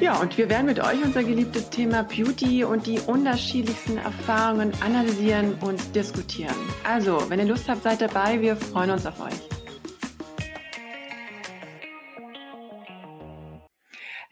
Ja, 0.00 0.20
und 0.20 0.38
wir 0.38 0.48
werden 0.48 0.66
mit 0.66 0.78
euch 0.78 1.02
unser 1.04 1.24
geliebtes 1.24 1.70
Thema 1.70 2.04
Beauty 2.04 2.62
und 2.62 2.86
die 2.86 3.00
unterschiedlichsten 3.00 3.98
Erfahrungen 3.98 4.72
analysieren 4.80 5.54
und 5.54 5.92
diskutieren. 5.92 6.54
Also, 6.84 7.28
wenn 7.28 7.40
ihr 7.40 7.46
Lust 7.46 7.68
habt, 7.68 7.82
seid 7.82 8.00
dabei. 8.00 8.40
Wir 8.40 8.54
freuen 8.54 8.90
uns 8.90 9.04
auf 9.06 9.20
euch. 9.20 9.34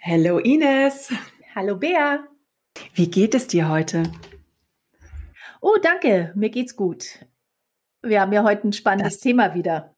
Hallo 0.01 0.39
Ines. 0.39 1.13
Hallo 1.57 1.77
Bea. 1.77 2.29
Wie 2.95 3.11
geht 3.11 3.35
es 3.35 3.49
dir 3.49 3.69
heute? 3.69 4.05
Oh, 5.61 5.79
danke. 5.83 6.33
Mir 6.37 6.51
geht's 6.51 6.77
gut. 6.77 7.27
Wir 8.03 8.21
haben 8.21 8.33
ja 8.33 8.45
heute 8.45 8.69
ein 8.69 8.73
spannendes 8.73 9.15
das 9.15 9.21
Thema 9.21 9.55
wieder. 9.55 9.97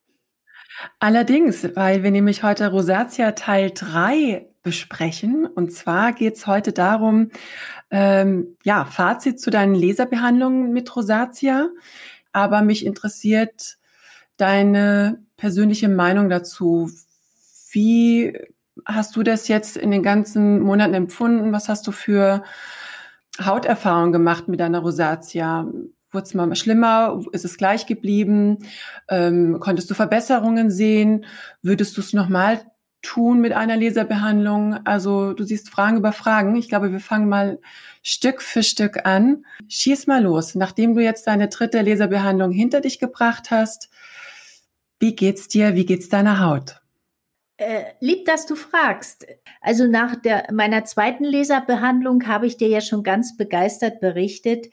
Allerdings, 0.99 1.77
weil 1.77 2.03
wir 2.03 2.11
nämlich 2.11 2.43
heute 2.43 2.69
Rosatia 2.71 3.33
Teil 3.33 3.71
3 3.75 4.48
besprechen. 4.63 5.47
Und 5.47 5.73
zwar 5.73 6.13
geht 6.13 6.37
es 6.37 6.47
heute 6.47 6.73
darum, 6.73 7.31
ähm, 7.91 8.57
ja, 8.65 8.85
Fazit 8.85 9.41
zu 9.41 9.51
deinen 9.51 9.75
Laserbehandlungen 9.75 10.73
mit 10.73 10.95
Rosatia. 10.95 11.69
Aber 12.33 12.63
mich 12.63 12.85
interessiert 12.85 13.79
deine 14.37 15.23
persönliche 15.37 15.89
Meinung 15.89 16.29
dazu. 16.29 16.91
Wie 17.71 18.37
hast 18.85 19.17
du 19.17 19.23
das 19.23 19.49
jetzt 19.49 19.77
in 19.77 19.91
den 19.91 20.03
ganzen 20.03 20.61
Monaten 20.61 20.95
empfunden? 20.95 21.53
Was 21.53 21.69
hast 21.69 21.87
du 21.87 21.93
für 21.93 22.43
Hauterfahrungen 23.41 24.13
gemacht 24.13 24.49
mit 24.49 24.61
deiner 24.61 24.81
Rosatia? 24.81 25.67
Wurde 26.11 26.25
es 26.25 26.35
mal 26.35 26.55
schlimmer? 26.57 27.23
Ist 27.33 27.45
es 27.45 27.59
gleich 27.59 27.87
geblieben? 27.87 28.59
Ähm, 29.09 29.59
konntest 29.61 29.91
du 29.91 29.95
Verbesserungen 29.95 30.71
sehen? 30.71 31.27
Würdest 31.63 31.97
du 31.97 32.01
es 32.01 32.13
nochmal 32.13 32.63
tun 33.03 33.41
mit 33.41 33.53
einer 33.53 33.77
Laserbehandlung? 33.77 34.75
Also 34.87 35.33
du 35.33 35.45
siehst 35.45 35.71
Fragen 35.71 35.97
über 35.97 36.13
Fragen. 36.13 36.57
Ich 36.57 36.69
glaube, 36.69 36.93
wir 36.93 37.01
fangen 37.01 37.29
mal 37.29 37.59
Stück 38.03 38.43
für 38.43 38.63
Stück 38.63 39.07
an. 39.07 39.45
Schieß 39.69 40.07
mal 40.07 40.23
los. 40.23 40.55
Nachdem 40.55 40.95
du 40.95 41.03
jetzt 41.03 41.27
deine 41.27 41.49
dritte 41.49 41.83
Laserbehandlung 41.83 42.51
hinter 42.51 42.81
dich 42.81 42.99
gebracht 42.99 43.51
hast, 43.51 43.91
wie 44.99 45.15
geht's 45.15 45.49
dir? 45.49 45.75
Wie 45.75 45.87
geht's 45.87 46.09
deiner 46.09 46.41
Haut? 46.41 46.81
Äh, 47.61 47.87
lieb, 47.99 48.25
dass 48.25 48.47
du 48.47 48.55
fragst. 48.55 49.27
Also 49.61 49.89
nach 49.89 50.15
der, 50.15 50.47
meiner 50.53 50.85
zweiten 50.85 51.25
Laserbehandlung 51.25 52.29
habe 52.29 52.47
ich 52.47 52.57
dir 52.57 52.69
ja 52.69 52.81
schon 52.81 53.03
ganz 53.03 53.37
begeistert 53.37 54.01
berichtet, 54.01 54.69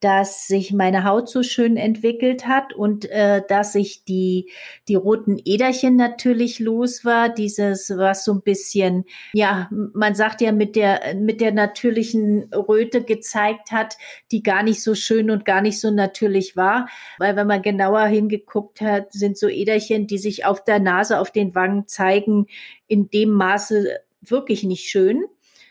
dass 0.00 0.46
sich 0.46 0.72
meine 0.72 1.04
Haut 1.04 1.28
so 1.28 1.42
schön 1.42 1.76
entwickelt 1.76 2.46
hat 2.46 2.72
und 2.72 3.10
äh, 3.10 3.42
dass 3.48 3.74
ich 3.74 4.04
die, 4.04 4.50
die 4.86 4.94
roten 4.94 5.40
Äderchen 5.44 5.96
natürlich 5.96 6.60
los 6.60 7.04
war. 7.04 7.28
Dieses, 7.28 7.90
was 7.96 8.24
so 8.24 8.32
ein 8.32 8.42
bisschen, 8.42 9.04
ja, 9.32 9.68
man 9.70 10.14
sagt 10.14 10.40
ja 10.40 10.52
mit 10.52 10.76
der, 10.76 11.14
mit 11.16 11.40
der 11.40 11.52
natürlichen 11.52 12.50
Röte 12.54 13.02
gezeigt 13.02 13.72
hat, 13.72 13.96
die 14.30 14.42
gar 14.42 14.62
nicht 14.62 14.82
so 14.82 14.94
schön 14.94 15.30
und 15.30 15.44
gar 15.44 15.62
nicht 15.62 15.80
so 15.80 15.90
natürlich 15.90 16.56
war. 16.56 16.88
Weil 17.18 17.34
wenn 17.34 17.46
man 17.46 17.62
genauer 17.62 18.04
hingeguckt 18.06 18.80
hat, 18.80 19.12
sind 19.12 19.36
so 19.36 19.48
Äderchen, 19.48 20.06
die 20.06 20.18
sich 20.18 20.44
auf 20.44 20.62
der 20.62 20.78
Nase, 20.78 21.18
auf 21.18 21.32
den 21.32 21.54
Wangen 21.54 21.88
zeigen, 21.88 22.46
in 22.86 23.10
dem 23.10 23.30
Maße 23.30 23.98
wirklich 24.20 24.62
nicht 24.62 24.88
schön. 24.88 25.24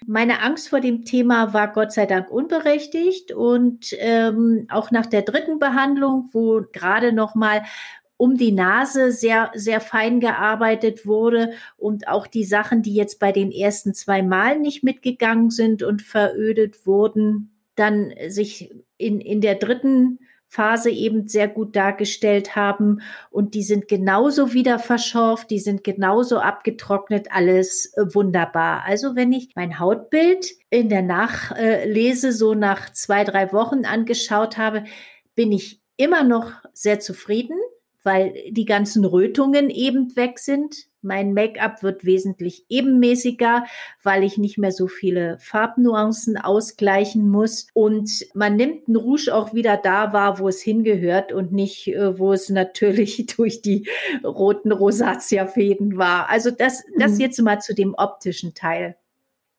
Meine 0.06 0.42
Angst 0.42 0.70
vor 0.70 0.80
dem 0.80 1.06
Thema 1.06 1.54
war 1.54 1.72
Gott 1.72 1.92
sei 1.92 2.06
Dank 2.06 2.30
unberechtigt 2.30 3.32
und 3.32 3.94
ähm, 3.98 4.68
auch 4.70 4.92
nach 4.92 5.06
der 5.06 5.24
dritten 5.24 5.60
Behandlung, 5.60 6.30
wo 6.32 6.62
gerade 6.72 7.12
noch 7.12 7.36
mal 7.36 7.64
um 8.18 8.36
die 8.36 8.52
Nase 8.52 9.12
sehr, 9.12 9.52
sehr 9.54 9.80
fein 9.80 10.20
gearbeitet 10.20 11.06
wurde 11.06 11.54
und 11.78 12.08
auch 12.08 12.26
die 12.26 12.44
Sachen, 12.44 12.82
die 12.82 12.96
jetzt 12.96 13.20
bei 13.20 13.32
den 13.32 13.52
ersten 13.52 13.94
zwei 13.94 14.24
Malen 14.24 14.62
nicht 14.62 14.84
mitgegangen 14.84 15.52
sind 15.52 15.84
und 15.84 16.02
verödet 16.02 16.86
wurden, 16.88 17.52
dann 17.76 18.12
sich 18.28 18.74
in, 18.98 19.22
in 19.22 19.40
der 19.40 19.56
dritten 19.56 20.20
Phase 20.50 20.90
eben 20.90 21.28
sehr 21.28 21.48
gut 21.48 21.76
dargestellt 21.76 22.56
haben. 22.56 23.02
Und 23.30 23.54
die 23.54 23.64
sind 23.64 23.88
genauso 23.88 24.54
wieder 24.54 24.80
verschorft, 24.80 25.50
die 25.50 25.60
sind 25.60 25.84
genauso 25.84 26.40
abgetrocknet, 26.40 27.28
alles 27.32 27.94
äh, 27.96 28.14
wunderbar. 28.14 28.84
Also 28.86 29.16
wenn 29.16 29.32
ich 29.34 29.50
mein 29.56 29.80
Hautbild 29.80 30.48
in 30.70 30.90
der 30.90 31.02
Nachlese 31.02 32.32
so 32.32 32.54
nach 32.54 32.92
zwei, 32.92 33.24
drei 33.24 33.52
Wochen 33.52 33.86
angeschaut 33.86 34.58
habe, 34.58 34.86
bin 35.36 35.52
ich 35.52 35.82
immer 35.98 36.24
noch 36.24 36.52
sehr 36.74 37.00
zufrieden, 37.00 37.58
weil 38.04 38.34
die 38.50 38.66
ganzen 38.66 39.04
Rötungen 39.04 39.70
eben 39.70 40.16
weg 40.16 40.40
sind. 40.40 40.88
Mein 41.08 41.34
Make-up 41.34 41.82
wird 41.82 42.06
wesentlich 42.06 42.66
ebenmäßiger, 42.70 43.66
weil 44.04 44.24
ich 44.24 44.38
nicht 44.38 44.58
mehr 44.58 44.72
so 44.72 44.88
viele 44.88 45.40
Farbnuancen 45.40 46.38
ausgleichen 46.38 47.28
muss. 47.30 47.68
Und 47.74 48.28
man 48.34 48.56
nimmt 48.56 48.88
ein 48.88 48.96
Rouge 48.96 49.34
auch 49.34 49.54
wieder 49.54 49.78
da 49.78 50.14
wahr, 50.14 50.38
wo 50.38 50.48
es 50.48 50.62
hingehört 50.62 51.32
und 51.32 51.52
nicht, 51.52 51.88
äh, 51.88 52.20
wo 52.20 52.34
es 52.34 52.50
natürlich 52.50 53.26
durch 53.38 53.62
die 53.62 53.88
roten 54.24 54.72
Rosatia-Fäden 54.72 55.98
war. 55.98 56.30
Also 56.30 56.52
das, 56.52 56.84
das 57.00 57.14
mhm. 57.14 57.20
jetzt 57.22 57.42
mal 57.42 57.60
zu 57.60 57.74
dem 57.74 57.96
optischen 57.98 58.54
Teil. 58.54 58.98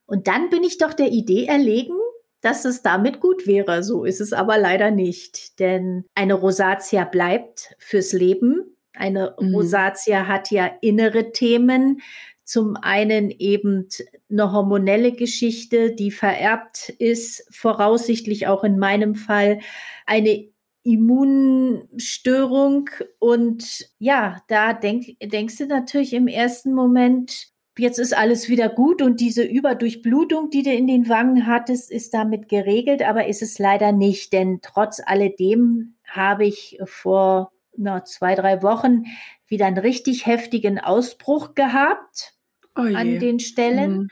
Und 0.07 0.27
dann 0.29 0.51
bin 0.51 0.63
ich 0.63 0.79
doch 0.79 0.95
der 0.95 1.09
Idee 1.09 1.47
erlegen, 1.47 1.95
dass 2.41 2.65
es 2.65 2.83
damit 2.83 3.21
gut 3.21 3.47
wäre. 3.47 3.83
So 3.83 4.05
ist 4.05 4.21
es 4.21 4.33
aber 4.33 4.59
leider 4.59 4.91
nicht. 4.91 5.59
Denn 5.59 6.05
eine 6.15 6.35
Rosatia 6.35 7.05
bleibt 7.05 7.75
fürs 7.79 8.13
Leben. 8.13 8.77
Eine 8.99 9.35
mhm. 9.41 9.55
Rosatia 9.55 10.27
hat 10.27 10.51
ja 10.51 10.71
innere 10.81 11.33
Themen. 11.33 12.01
Zum 12.45 12.77
einen 12.77 13.31
eben 13.31 13.89
eine 14.31 14.53
hormonelle 14.53 15.13
Geschichte, 15.13 15.95
die 15.95 16.11
vererbt 16.11 16.89
ist, 16.99 17.47
voraussichtlich 17.55 18.47
auch 18.47 18.65
in 18.65 18.79
meinem 18.79 19.15
Fall 19.15 19.61
eine 20.07 20.49
Immunstörung. 20.83 22.89
Und 23.19 23.91
ja, 23.99 24.43
da 24.49 24.73
denk, 24.73 25.19
denkst 25.21 25.59
du 25.59 25.67
natürlich 25.67 26.15
im 26.15 26.27
ersten 26.27 26.73
Moment, 26.73 27.49
jetzt 27.79 27.99
ist 27.99 28.17
alles 28.17 28.49
wieder 28.49 28.69
gut 28.69 29.03
und 29.03 29.21
diese 29.21 29.45
Überdurchblutung, 29.45 30.51
die 30.51 30.63
du 30.63 30.73
in 30.73 30.87
den 30.87 31.09
Wangen 31.09 31.47
hattest, 31.47 31.91
ist 31.91 32.15
damit 32.15 32.49
geregelt, 32.49 33.03
aber 33.03 33.27
ist 33.27 33.43
es 33.43 33.59
leider 33.59 33.93
nicht, 33.93 34.33
denn 34.33 34.61
trotz 34.63 35.01
alledem 35.05 35.95
habe 36.07 36.47
ich 36.47 36.79
vor 36.85 37.53
na, 37.79 38.05
zwei, 38.05 38.35
drei 38.35 38.63
Wochen 38.63 39.05
wieder 39.47 39.67
einen 39.67 39.79
richtig 39.79 40.27
heftigen 40.27 40.79
Ausbruch 40.79 41.55
gehabt 41.55 42.35
oh 42.77 42.83
an 42.83 43.19
den 43.19 43.41
Stellen. 43.41 43.99
Mhm. 43.99 44.09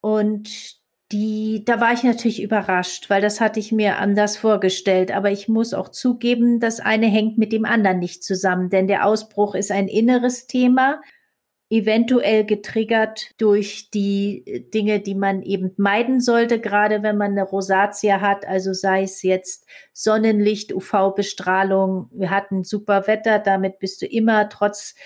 Und 0.00 0.80
die, 1.12 1.64
da 1.64 1.80
war 1.80 1.92
ich 1.92 2.04
natürlich 2.04 2.42
überrascht, 2.42 3.10
weil 3.10 3.20
das 3.20 3.40
hatte 3.40 3.58
ich 3.58 3.72
mir 3.72 3.98
anders 3.98 4.36
vorgestellt. 4.36 5.10
Aber 5.10 5.30
ich 5.30 5.48
muss 5.48 5.74
auch 5.74 5.88
zugeben, 5.88 6.60
das 6.60 6.80
eine 6.80 7.06
hängt 7.06 7.36
mit 7.36 7.52
dem 7.52 7.64
anderen 7.64 7.98
nicht 7.98 8.22
zusammen, 8.22 8.70
denn 8.70 8.86
der 8.86 9.04
Ausbruch 9.04 9.54
ist 9.54 9.72
ein 9.72 9.88
inneres 9.88 10.46
Thema 10.46 11.00
eventuell 11.70 12.44
getriggert 12.44 13.30
durch 13.38 13.90
die 13.90 14.42
äh, 14.44 14.60
Dinge, 14.60 15.00
die 15.00 15.14
man 15.14 15.42
eben 15.42 15.72
meiden 15.76 16.20
sollte, 16.20 16.60
gerade 16.60 17.02
wenn 17.02 17.16
man 17.16 17.30
eine 17.30 17.44
Rosatia 17.44 18.20
hat, 18.20 18.44
also 18.44 18.72
sei 18.72 19.04
es 19.04 19.22
jetzt 19.22 19.66
Sonnenlicht, 19.92 20.72
UV-Bestrahlung. 20.74 22.10
Wir 22.12 22.30
hatten 22.30 22.64
super 22.64 23.06
Wetter, 23.06 23.38
damit 23.38 23.78
bist 23.78 24.02
du 24.02 24.06
immer 24.06 24.48
trotz 24.48 24.96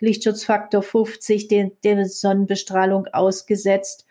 Lichtschutzfaktor 0.00 0.82
50 0.82 1.48
den, 1.48 1.72
der 1.84 2.06
Sonnenbestrahlung 2.06 3.06
ausgesetzt. 3.12 4.06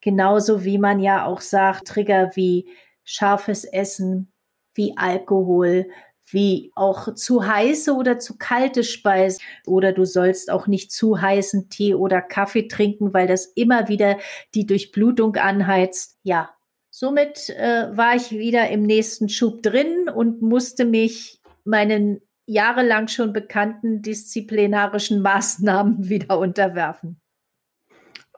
Genauso 0.00 0.64
wie 0.64 0.78
man 0.78 1.00
ja 1.00 1.24
auch 1.24 1.40
sagt, 1.40 1.86
Trigger 1.86 2.32
wie 2.34 2.68
scharfes 3.04 3.64
Essen, 3.64 4.32
wie 4.74 4.94
Alkohol, 4.96 5.86
wie 6.34 6.72
auch 6.74 7.14
zu 7.14 7.46
heiße 7.46 7.94
oder 7.94 8.18
zu 8.18 8.36
kalte 8.36 8.84
Speisen. 8.84 9.40
Oder 9.66 9.92
du 9.92 10.04
sollst 10.04 10.50
auch 10.50 10.66
nicht 10.66 10.92
zu 10.92 11.20
heißen 11.20 11.70
Tee 11.70 11.94
oder 11.94 12.20
Kaffee 12.20 12.68
trinken, 12.68 13.14
weil 13.14 13.26
das 13.26 13.46
immer 13.46 13.88
wieder 13.88 14.18
die 14.54 14.66
Durchblutung 14.66 15.36
anheizt. 15.36 16.18
Ja, 16.24 16.50
somit 16.90 17.48
äh, 17.50 17.96
war 17.96 18.16
ich 18.16 18.32
wieder 18.32 18.68
im 18.68 18.82
nächsten 18.82 19.28
Schub 19.28 19.62
drin 19.62 20.10
und 20.14 20.42
musste 20.42 20.84
mich 20.84 21.40
meinen 21.64 22.20
jahrelang 22.46 23.08
schon 23.08 23.32
bekannten 23.32 24.02
disziplinarischen 24.02 25.22
Maßnahmen 25.22 26.08
wieder 26.08 26.38
unterwerfen. 26.38 27.20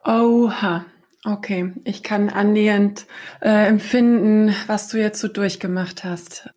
Oha. 0.05 0.85
Okay, 1.25 1.73
ich 1.83 2.03
kann 2.03 2.29
annähernd 2.29 3.07
äh, 3.41 3.67
empfinden, 3.67 4.55
was 4.67 4.87
du 4.87 4.97
jetzt 4.97 5.19
so 5.19 5.27
durchgemacht 5.27 6.03
hast. 6.03 6.49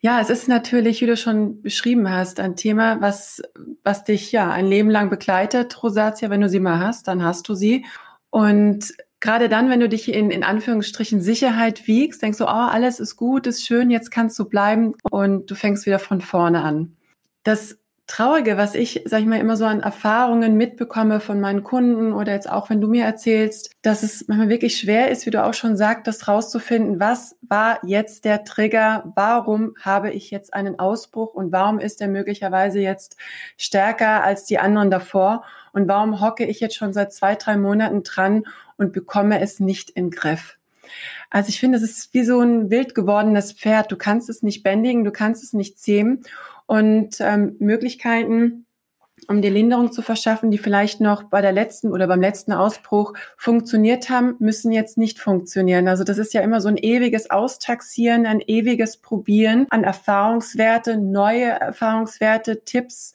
Ja, 0.00 0.20
es 0.20 0.28
ist 0.28 0.48
natürlich, 0.48 1.00
wie 1.00 1.06
du 1.06 1.16
schon 1.16 1.62
beschrieben 1.62 2.10
hast, 2.10 2.40
ein 2.40 2.56
Thema, 2.56 3.00
was, 3.00 3.40
was 3.84 4.04
dich 4.04 4.32
ja 4.32 4.50
ein 4.50 4.66
Leben 4.66 4.90
lang 4.90 5.08
begleitet, 5.08 5.82
Rosatia. 5.82 6.30
Wenn 6.30 6.40
du 6.40 6.48
sie 6.48 6.60
mal 6.60 6.80
hast, 6.80 7.06
dann 7.06 7.22
hast 7.22 7.48
du 7.48 7.54
sie. 7.54 7.86
Und 8.30 8.92
gerade 9.20 9.48
dann, 9.48 9.70
wenn 9.70 9.80
du 9.80 9.88
dich 9.88 10.12
in, 10.12 10.30
in 10.32 10.42
Anführungsstrichen 10.42 11.20
Sicherheit 11.20 11.86
wiegst, 11.86 12.20
denkst 12.20 12.38
du, 12.38 12.44
oh, 12.44 12.48
alles 12.48 12.98
ist 13.00 13.16
gut, 13.16 13.46
ist 13.46 13.64
schön, 13.64 13.90
jetzt 13.90 14.10
kannst 14.10 14.38
du 14.38 14.46
bleiben 14.46 14.94
und 15.10 15.48
du 15.50 15.54
fängst 15.54 15.86
wieder 15.86 16.00
von 16.00 16.20
vorne 16.20 16.62
an. 16.62 16.96
Das 17.44 17.78
Traurige, 18.08 18.56
was 18.56 18.74
ich, 18.74 19.02
sag 19.04 19.20
ich 19.20 19.26
mal, 19.26 19.38
immer 19.38 19.58
so 19.58 19.66
an 19.66 19.80
Erfahrungen 19.80 20.56
mitbekomme 20.56 21.20
von 21.20 21.40
meinen 21.40 21.62
Kunden 21.62 22.14
oder 22.14 22.32
jetzt 22.32 22.48
auch, 22.48 22.70
wenn 22.70 22.80
du 22.80 22.88
mir 22.88 23.04
erzählst, 23.04 23.70
dass 23.82 24.02
es 24.02 24.26
manchmal 24.28 24.48
wirklich 24.48 24.78
schwer 24.78 25.10
ist, 25.10 25.26
wie 25.26 25.30
du 25.30 25.44
auch 25.44 25.52
schon 25.52 25.76
sagtest, 25.76 26.26
rauszufinden, 26.26 27.00
was 27.00 27.36
war 27.42 27.80
jetzt 27.84 28.24
der 28.24 28.44
Trigger, 28.44 29.12
warum 29.14 29.74
habe 29.78 30.10
ich 30.10 30.30
jetzt 30.30 30.54
einen 30.54 30.78
Ausbruch 30.78 31.34
und 31.34 31.52
warum 31.52 31.78
ist 31.78 32.00
er 32.00 32.08
möglicherweise 32.08 32.80
jetzt 32.80 33.18
stärker 33.58 34.24
als 34.24 34.46
die 34.46 34.58
anderen 34.58 34.90
davor 34.90 35.44
und 35.74 35.86
warum 35.86 36.22
hocke 36.22 36.46
ich 36.46 36.60
jetzt 36.60 36.76
schon 36.76 36.94
seit 36.94 37.12
zwei, 37.12 37.34
drei 37.34 37.58
Monaten 37.58 38.04
dran 38.04 38.44
und 38.78 38.94
bekomme 38.94 39.38
es 39.40 39.60
nicht 39.60 39.90
in 39.90 40.10
Griff. 40.10 40.56
Also 41.28 41.50
ich 41.50 41.60
finde, 41.60 41.76
es 41.76 41.84
ist 41.84 42.14
wie 42.14 42.24
so 42.24 42.40
ein 42.40 42.70
wild 42.70 42.94
gewordenes 42.94 43.52
Pferd. 43.52 43.92
Du 43.92 43.96
kannst 43.96 44.30
es 44.30 44.42
nicht 44.42 44.62
bändigen, 44.62 45.04
du 45.04 45.10
kannst 45.10 45.44
es 45.44 45.52
nicht 45.52 45.78
zähmen 45.78 46.24
und 46.68 47.16
ähm, 47.20 47.56
Möglichkeiten, 47.60 48.66
um 49.26 49.42
die 49.42 49.48
Linderung 49.48 49.90
zu 49.90 50.02
verschaffen, 50.02 50.50
die 50.50 50.58
vielleicht 50.58 51.00
noch 51.00 51.24
bei 51.24 51.40
der 51.40 51.50
letzten 51.50 51.90
oder 51.90 52.06
beim 52.06 52.20
letzten 52.20 52.52
Ausbruch 52.52 53.14
funktioniert 53.38 54.10
haben, 54.10 54.36
müssen 54.38 54.70
jetzt 54.70 54.98
nicht 54.98 55.18
funktionieren. 55.18 55.88
Also 55.88 56.04
das 56.04 56.18
ist 56.18 56.34
ja 56.34 56.42
immer 56.42 56.60
so 56.60 56.68
ein 56.68 56.76
ewiges 56.76 57.30
Austaxieren, 57.30 58.26
ein 58.26 58.40
ewiges 58.40 58.98
Probieren 58.98 59.66
an 59.70 59.82
Erfahrungswerte, 59.82 60.98
neue 60.98 61.46
Erfahrungswerte, 61.46 62.64
Tipps, 62.64 63.14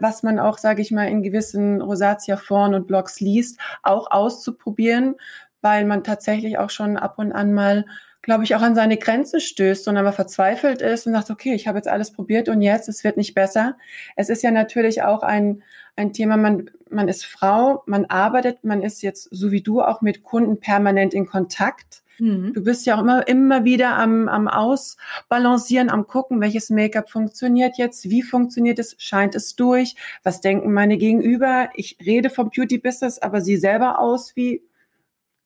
was 0.00 0.22
man 0.22 0.38
auch, 0.38 0.56
sage 0.56 0.80
ich 0.80 0.90
mal, 0.90 1.06
in 1.06 1.22
gewissen 1.22 1.82
Rosatia-Foren 1.82 2.74
und 2.74 2.86
Blogs 2.86 3.20
liest, 3.20 3.60
auch 3.82 4.10
auszuprobieren, 4.10 5.14
weil 5.60 5.84
man 5.84 6.04
tatsächlich 6.04 6.56
auch 6.58 6.70
schon 6.70 6.96
ab 6.96 7.18
und 7.18 7.32
an 7.32 7.52
mal 7.52 7.84
glaube 8.24 8.44
ich, 8.44 8.54
auch 8.54 8.62
an 8.62 8.74
seine 8.74 8.96
Grenzen 8.96 9.38
stößt 9.38 9.86
und 9.86 9.96
aber 9.96 10.12
verzweifelt 10.12 10.80
ist 10.80 11.06
und 11.06 11.12
sagt, 11.12 11.30
okay, 11.30 11.54
ich 11.54 11.68
habe 11.68 11.78
jetzt 11.78 11.88
alles 11.88 12.10
probiert 12.10 12.48
und 12.48 12.62
jetzt, 12.62 12.88
es 12.88 13.04
wird 13.04 13.16
nicht 13.16 13.34
besser. 13.34 13.76
Es 14.16 14.30
ist 14.30 14.42
ja 14.42 14.50
natürlich 14.50 15.02
auch 15.02 15.22
ein, 15.22 15.62
ein 15.94 16.12
Thema, 16.12 16.36
man, 16.36 16.70
man 16.90 17.08
ist 17.08 17.26
Frau, 17.26 17.82
man 17.86 18.06
arbeitet, 18.06 18.64
man 18.64 18.82
ist 18.82 19.02
jetzt 19.02 19.28
so 19.30 19.52
wie 19.52 19.60
du 19.60 19.82
auch 19.82 20.00
mit 20.00 20.22
Kunden 20.22 20.58
permanent 20.58 21.12
in 21.12 21.26
Kontakt. 21.26 22.02
Mhm. 22.18 22.52
Du 22.54 22.64
bist 22.64 22.86
ja 22.86 22.96
auch 22.96 23.00
immer, 23.00 23.28
immer 23.28 23.64
wieder 23.64 23.96
am, 23.96 24.28
am 24.28 24.48
Ausbalancieren, 24.48 25.90
am 25.90 26.06
gucken, 26.06 26.40
welches 26.40 26.70
Make-up 26.70 27.10
funktioniert 27.10 27.76
jetzt, 27.76 28.08
wie 28.08 28.22
funktioniert 28.22 28.78
es, 28.78 28.96
scheint 28.98 29.34
es 29.34 29.54
durch, 29.54 29.96
was 30.22 30.40
denken 30.40 30.72
meine 30.72 30.96
Gegenüber. 30.96 31.68
Ich 31.74 31.98
rede 32.04 32.30
vom 32.30 32.48
Beauty-Business, 32.48 33.18
aber 33.18 33.42
sie 33.42 33.58
selber 33.58 33.98
aus, 33.98 34.34
wie 34.34 34.62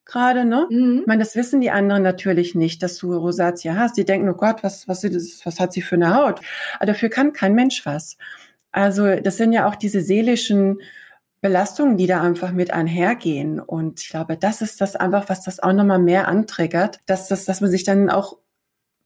gerade, 0.09 0.45
ne? 0.45 0.67
Mhm. 0.71 1.01
Ich 1.03 1.07
meine, 1.07 1.23
das 1.23 1.37
wissen 1.37 1.61
die 1.61 1.71
anderen 1.71 2.03
natürlich 2.03 2.55
nicht, 2.57 2.83
dass 2.83 2.97
du 2.97 3.15
Rosatia 3.15 3.77
hast. 3.77 3.97
Die 3.97 4.05
denken, 4.05 4.29
oh 4.29 4.35
Gott, 4.35 4.65
was, 4.65 4.89
was, 4.89 5.05
was 5.05 5.61
hat 5.61 5.73
sie 5.73 5.83
für 5.83 5.95
eine 5.95 6.15
Haut? 6.15 6.41
Aber 6.77 6.87
dafür 6.87 7.11
kann 7.11 7.33
kein 7.33 7.55
Mensch 7.55 7.87
was. 7.87 8.17
Also 8.73 9.17
das 9.17 9.37
sind 9.37 9.53
ja 9.53 9.69
auch 9.69 9.77
diese 9.77 10.01
seelischen 10.01 10.81
Belastungen, 11.41 11.97
die 11.97 12.07
da 12.07 12.23
einfach 12.23 12.53
mit 12.53 12.73
einhergehen. 12.73 13.61
Und 13.61 14.01
ich 14.01 14.09
glaube, 14.09 14.37
das 14.37 14.63
ist 14.63 14.81
das 14.81 14.97
einfach, 14.97 15.29
was 15.29 15.43
das 15.43 15.61
auch 15.61 15.73
nochmal 15.73 16.01
mehr 16.01 16.27
antriggert, 16.27 16.99
dass, 17.07 17.29
das, 17.29 17.45
dass 17.45 17.61
man 17.61 17.71
sich 17.71 17.85
dann 17.85 18.11
auch 18.11 18.39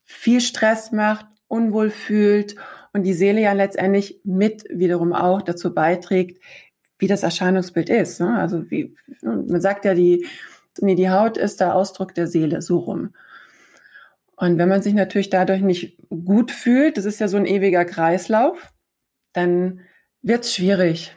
viel 0.05 0.41
Stress 0.41 0.93
macht, 0.93 1.27
unwohl 1.49 1.91
fühlt 1.91 2.57
und 2.93 3.03
die 3.03 3.13
Seele 3.13 3.41
ja 3.41 3.53
letztendlich 3.53 4.21
mit 4.25 4.65
wiederum 4.71 5.13
auch 5.13 5.43
dazu 5.43 5.75
beiträgt, 5.75 6.43
wie 6.99 7.09
das 7.09 7.23
Erscheinungsbild 7.23 7.91
ist. 7.91 8.21
Ne? 8.21 8.39
Also 8.39 8.71
wie, 8.71 8.95
man 9.23 9.61
sagt 9.61 9.85
ja, 9.85 9.95
die, 9.95 10.27
Nee, 10.81 10.95
die 10.95 11.11
Haut 11.11 11.37
ist 11.37 11.61
der 11.61 11.75
Ausdruck 11.75 12.15
der 12.15 12.27
Seele, 12.27 12.63
so 12.63 12.79
rum. 12.79 13.15
Und 14.37 14.59
wenn 14.59 14.69
man 14.69 14.83
sich 14.83 14.95
natürlich 14.95 15.31
dadurch 15.31 15.61
nicht 15.61 15.99
gut 16.09 16.51
fühlt, 16.51 16.97
das 16.97 17.05
ist 17.05 17.21
ja 17.21 17.29
so 17.29 17.37
ein 17.37 17.47
ewiger 17.47 17.85
Kreislauf, 17.85 18.73
dann 19.33 19.81
wird 20.23 20.45
es 20.45 20.55
schwierig. 20.55 21.17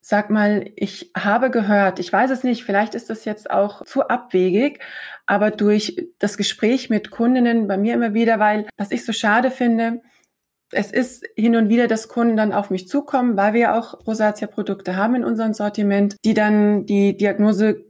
Sag 0.00 0.30
mal, 0.30 0.70
ich 0.76 1.10
habe 1.16 1.50
gehört, 1.50 1.98
ich 1.98 2.12
weiß 2.12 2.30
es 2.30 2.44
nicht, 2.44 2.64
vielleicht 2.64 2.94
ist 2.94 3.10
das 3.10 3.24
jetzt 3.24 3.50
auch 3.50 3.84
zu 3.84 4.08
abwegig, 4.08 4.80
aber 5.26 5.50
durch 5.50 6.10
das 6.18 6.36
Gespräch 6.36 6.90
mit 6.90 7.10
Kundinnen 7.10 7.66
bei 7.66 7.76
mir 7.76 7.94
immer 7.94 8.14
wieder, 8.14 8.38
weil 8.38 8.68
was 8.76 8.90
ich 8.90 9.04
so 9.04 9.12
schade 9.12 9.50
finde, 9.50 10.02
es 10.70 10.90
ist 10.90 11.24
hin 11.36 11.56
und 11.56 11.68
wieder, 11.68 11.86
dass 11.86 12.08
Kunden 12.08 12.36
dann 12.36 12.52
auf 12.52 12.70
mich 12.70 12.88
zukommen, 12.88 13.36
weil 13.36 13.54
wir 13.54 13.74
auch 13.74 14.06
Rosatia-Produkte 14.06 14.96
haben 14.96 15.14
in 15.14 15.24
unserem 15.24 15.54
Sortiment, 15.54 16.16
die 16.24 16.34
dann 16.34 16.86
die 16.86 17.16
Diagnose 17.16 17.85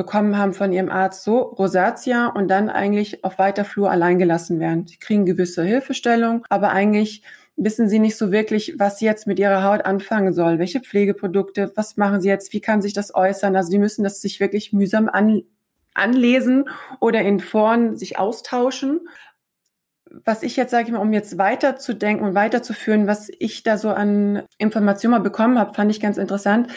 bekommen 0.00 0.38
haben 0.38 0.54
von 0.54 0.72
ihrem 0.72 0.88
Arzt, 0.88 1.24
so 1.24 1.40
Rosatia 1.40 2.28
und 2.28 2.48
dann 2.48 2.70
eigentlich 2.70 3.22
auf 3.22 3.38
weiter 3.38 3.66
Flur 3.66 3.90
allein 3.90 4.18
gelassen 4.18 4.58
werden. 4.58 4.86
Sie 4.86 4.96
kriegen 4.96 5.26
gewisse 5.26 5.62
Hilfestellung, 5.62 6.46
aber 6.48 6.70
eigentlich 6.70 7.22
wissen 7.56 7.86
sie 7.86 7.98
nicht 7.98 8.16
so 8.16 8.32
wirklich, 8.32 8.78
was 8.78 8.98
sie 8.98 9.04
jetzt 9.04 9.26
mit 9.26 9.38
ihrer 9.38 9.62
Haut 9.62 9.84
anfangen 9.84 10.32
soll. 10.32 10.58
Welche 10.58 10.80
Pflegeprodukte, 10.80 11.70
was 11.76 11.98
machen 11.98 12.22
sie 12.22 12.28
jetzt, 12.28 12.54
wie 12.54 12.62
kann 12.62 12.80
sich 12.80 12.94
das 12.94 13.14
äußern? 13.14 13.54
Also 13.54 13.70
die 13.70 13.78
müssen 13.78 14.02
das 14.02 14.22
sich 14.22 14.40
wirklich 14.40 14.72
mühsam 14.72 15.10
an, 15.10 15.42
anlesen 15.92 16.70
oder 16.98 17.20
in 17.20 17.38
Foren 17.38 17.94
sich 17.94 18.18
austauschen. 18.18 19.00
Was 20.24 20.42
ich 20.42 20.56
jetzt 20.56 20.70
sage 20.72 20.86
ich 20.86 20.92
mal, 20.92 20.98
um 20.98 21.12
jetzt 21.12 21.38
weiterzudenken 21.38 22.26
und 22.26 22.34
weiterzuführen, 22.34 23.06
was 23.06 23.30
ich 23.38 23.62
da 23.62 23.78
so 23.78 23.90
an 23.90 24.42
Informationen 24.58 25.12
mal 25.12 25.18
bekommen 25.20 25.58
habe, 25.58 25.74
fand 25.74 25.90
ich 25.90 26.00
ganz 26.00 26.18
interessant. 26.18 26.68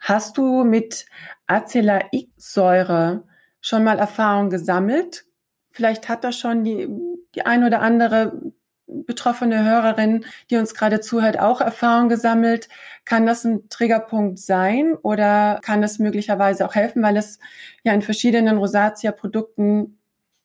Hast 0.00 0.36
du 0.36 0.64
mit 0.64 1.06
Acelaicsäure 1.46 3.24
schon 3.60 3.84
mal 3.84 3.98
Erfahrung 3.98 4.50
gesammelt? 4.50 5.24
Vielleicht 5.70 6.08
hat 6.08 6.24
da 6.24 6.32
schon 6.32 6.64
die, 6.64 6.88
die 7.34 7.46
ein 7.46 7.64
oder 7.64 7.80
andere 7.80 8.52
betroffene 8.86 9.64
Hörerin, 9.64 10.24
die 10.50 10.56
uns 10.56 10.74
gerade 10.74 11.00
zuhört, 11.00 11.38
auch 11.38 11.60
Erfahrung 11.60 12.08
gesammelt. 12.08 12.68
Kann 13.04 13.26
das 13.26 13.44
ein 13.44 13.68
Triggerpunkt 13.68 14.38
sein 14.38 14.94
oder 15.02 15.60
kann 15.62 15.82
es 15.82 15.98
möglicherweise 15.98 16.66
auch 16.66 16.74
helfen, 16.74 17.02
weil 17.02 17.16
es 17.16 17.38
ja 17.84 17.92
in 17.92 18.02
verschiedenen 18.02 18.58
Rosatia-Produkten 18.58 19.98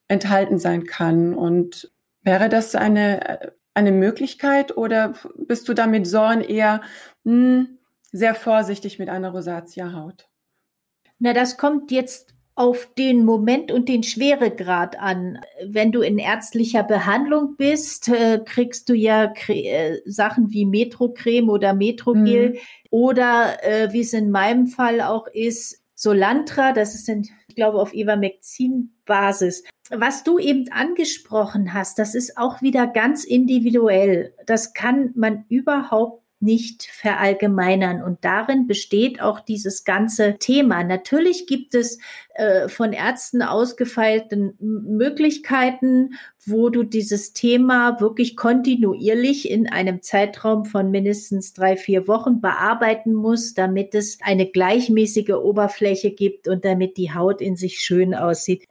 enthalten 0.08 0.60
sein 0.60 0.86
kann? 0.86 1.34
Und 1.34 1.92
wäre 2.26 2.50
das 2.50 2.76
eine, 2.76 3.54
eine 3.74 3.92
Möglichkeit 3.92 4.76
oder 4.76 5.14
bist 5.38 5.70
du 5.70 5.74
damit 5.74 6.08
Sorgen 6.08 6.42
eher 6.42 6.82
mh, 7.24 7.32
hm, 7.32 7.78
sehr 8.12 8.36
vorsichtig 8.36 9.00
mit 9.00 9.10
einer 9.10 9.30
Rosatia-Haut? 9.30 10.28
Na, 11.20 11.34
das 11.34 11.58
kommt 11.58 11.92
jetzt 11.92 12.36
auf 12.56 12.90
den 12.98 13.26
Moment 13.26 13.72
und 13.72 13.90
den 13.90 14.04
Schweregrad 14.04 14.98
an. 14.98 15.40
Wenn 15.66 15.92
du 15.92 16.02
in 16.02 16.18
ärztlicher 16.18 16.84
Behandlung 16.84 17.58
bist, 17.58 18.08
äh, 18.08 18.40
kriegst 18.44 18.88
du 18.88 18.94
ja 18.94 19.34
äh, 19.48 19.98
Sachen 20.06 20.52
wie 20.52 20.66
Metrocreme 20.66 21.50
oder 21.50 21.74
Metrogel 21.74 22.52
mhm. 22.52 22.58
oder 22.90 23.58
äh, 23.62 23.92
wie 23.92 24.00
es 24.00 24.14
in 24.14 24.32
meinem 24.32 24.68
Fall 24.68 25.02
auch 25.02 25.28
ist, 25.28 25.84
Solantra, 25.96 26.72
das 26.72 26.96
ist, 26.96 27.08
in, 27.10 27.28
ich 27.48 27.56
glaube, 27.56 27.80
auf 27.80 27.94
Ivermectin-Basis. 27.94 29.64
Was 29.92 30.24
du 30.24 30.40
eben 30.40 30.72
angesprochen 30.72 31.74
hast, 31.74 32.00
das 32.00 32.16
ist 32.16 32.38
auch 32.38 32.62
wieder 32.64 32.88
ganz 32.88 33.24
individuell. 33.24 34.34
Das 34.48 34.74
kann 34.74 35.12
man 35.16 35.46
überhaupt 35.48 36.26
nicht 36.40 36.84
verallgemeinern. 36.84 38.04
Und 38.04 38.24
darin 38.26 38.68
besteht 38.68 39.22
auch 39.22 39.40
dieses 39.40 39.84
ganze 39.84 40.38
Thema. 40.38 40.84
Natürlich 40.84 41.48
gibt 41.48 41.74
es 41.76 41.98
äh, 42.34 42.68
von 42.68 42.94
Ärzten 42.94 43.42
ausgefeilte 43.42 44.54
Möglichkeiten, 44.60 46.16
wo 46.46 46.70
du 46.70 46.84
dieses 46.84 47.34
Thema 47.34 48.00
wirklich 48.02 48.36
kontinuierlich 48.36 49.50
in 49.50 49.68
einem 49.68 50.02
Zeitraum 50.02 50.66
von 50.66 50.92
mindestens 50.92 51.54
drei, 51.54 51.78
vier 51.78 52.08
Wochen 52.08 52.42
bearbeiten 52.42 53.14
musst, 53.14 53.58
damit 53.58 53.96
es 53.96 54.20
eine 54.22 54.46
gleichmäßige 54.46 55.32
Oberfläche 55.32 56.12
gibt 56.12 56.48
und 56.48 56.66
damit 56.66 56.98
die 56.98 57.14
Haut 57.14 57.42
in 57.42 57.56
sich 57.56 57.80
schön 57.80 58.14
aussieht. 58.14 58.66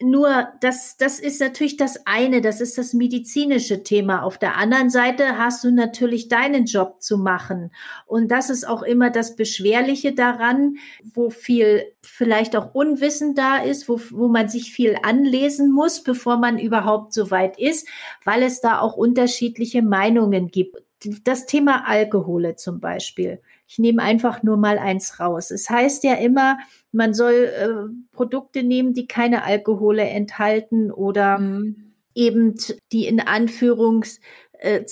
Nur 0.00 0.48
das, 0.60 0.96
das 0.96 1.18
ist 1.18 1.40
natürlich 1.40 1.76
das 1.76 2.06
eine, 2.06 2.40
das 2.40 2.60
ist 2.60 2.78
das 2.78 2.92
medizinische 2.92 3.82
Thema. 3.82 4.22
Auf 4.22 4.38
der 4.38 4.56
anderen 4.56 4.90
Seite 4.90 5.38
hast 5.38 5.64
du 5.64 5.70
natürlich 5.70 6.28
deinen 6.28 6.66
Job 6.66 7.02
zu 7.02 7.18
machen. 7.18 7.72
Und 8.06 8.28
das 8.28 8.50
ist 8.50 8.66
auch 8.66 8.82
immer 8.82 9.10
das 9.10 9.36
Beschwerliche 9.36 10.14
daran, 10.14 10.76
wo 11.14 11.30
viel 11.30 11.84
vielleicht 12.02 12.56
auch 12.56 12.74
Unwissen 12.74 13.34
da 13.34 13.58
ist, 13.58 13.88
wo, 13.88 14.00
wo 14.10 14.28
man 14.28 14.48
sich 14.48 14.72
viel 14.72 14.96
anlesen 15.02 15.72
muss, 15.72 16.02
bevor 16.02 16.36
man 16.38 16.58
überhaupt 16.58 17.12
so 17.12 17.30
weit 17.30 17.58
ist, 17.58 17.88
weil 18.24 18.42
es 18.42 18.60
da 18.60 18.80
auch 18.80 18.96
unterschiedliche 18.96 19.82
Meinungen 19.82 20.48
gibt. 20.48 20.82
Das 21.24 21.46
Thema 21.46 21.88
Alkohole 21.88 22.56
zum 22.56 22.80
Beispiel. 22.80 23.40
Ich 23.66 23.78
nehme 23.78 24.02
einfach 24.02 24.42
nur 24.42 24.56
mal 24.56 24.78
eins 24.78 25.18
raus. 25.18 25.50
Es 25.50 25.70
heißt 25.70 26.04
ja 26.04 26.14
immer, 26.14 26.58
man 26.92 27.14
soll 27.14 27.32
äh, 27.32 28.14
Produkte 28.14 28.62
nehmen, 28.62 28.92
die 28.92 29.06
keine 29.06 29.44
Alkohole 29.44 30.02
enthalten 30.02 30.90
oder 30.90 31.38
mhm. 31.38 31.94
eben 32.14 32.54
die 32.92 33.06
in 33.06 33.20
Anführungs 33.20 34.20
äh, 34.62 34.84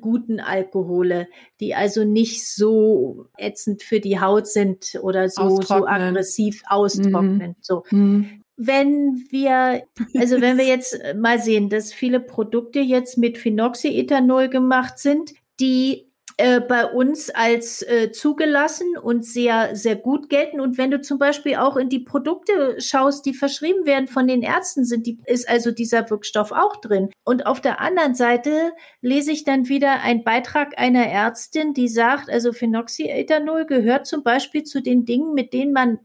guten 0.00 0.40
Alkohole, 0.40 1.28
die 1.60 1.74
also 1.74 2.04
nicht 2.04 2.46
so 2.46 3.26
ätzend 3.36 3.82
für 3.82 4.00
die 4.00 4.20
Haut 4.20 4.46
sind 4.46 4.98
oder 5.02 5.28
so, 5.28 5.60
so 5.60 5.86
aggressiv 5.86 6.62
austrocknen. 6.66 7.50
Mhm. 7.50 7.56
So. 7.60 7.82
Mhm. 7.90 8.42
Wenn 8.56 9.24
wir, 9.30 9.84
also 10.16 10.40
wenn 10.40 10.58
wir 10.58 10.64
jetzt 10.66 11.00
mal 11.16 11.40
sehen, 11.40 11.68
dass 11.68 11.92
viele 11.92 12.20
Produkte 12.20 12.80
jetzt 12.80 13.18
mit 13.18 13.38
Phenoxyethanol 13.38 14.48
gemacht 14.48 14.98
sind, 14.98 15.32
die 15.60 16.08
äh, 16.40 16.60
bei 16.60 16.86
uns 16.86 17.30
als 17.30 17.82
äh, 17.82 18.12
zugelassen 18.12 18.96
und 18.96 19.24
sehr, 19.24 19.74
sehr 19.74 19.96
gut 19.96 20.28
gelten. 20.28 20.60
Und 20.60 20.78
wenn 20.78 20.92
du 20.92 21.00
zum 21.00 21.18
Beispiel 21.18 21.56
auch 21.56 21.76
in 21.76 21.88
die 21.88 21.98
Produkte 21.98 22.80
schaust, 22.80 23.26
die 23.26 23.34
verschrieben 23.34 23.86
werden 23.86 24.06
von 24.06 24.28
den 24.28 24.42
Ärzten, 24.42 24.84
sind 24.84 25.08
die, 25.08 25.18
ist 25.26 25.48
also 25.48 25.72
dieser 25.72 26.08
Wirkstoff 26.08 26.52
auch 26.52 26.76
drin. 26.76 27.08
Und 27.24 27.46
auf 27.46 27.60
der 27.60 27.80
anderen 27.80 28.14
Seite 28.14 28.70
lese 29.00 29.32
ich 29.32 29.42
dann 29.42 29.68
wieder 29.68 30.00
einen 30.02 30.22
Beitrag 30.22 30.78
einer 30.78 31.06
Ärztin, 31.06 31.74
die 31.74 31.88
sagt, 31.88 32.30
also 32.30 32.52
Phenoxyethanol 32.52 33.66
gehört 33.66 34.06
zum 34.06 34.22
Beispiel 34.22 34.62
zu 34.62 34.80
den 34.80 35.04
Dingen, 35.04 35.34
mit 35.34 35.52
denen 35.52 35.72
man 35.72 35.98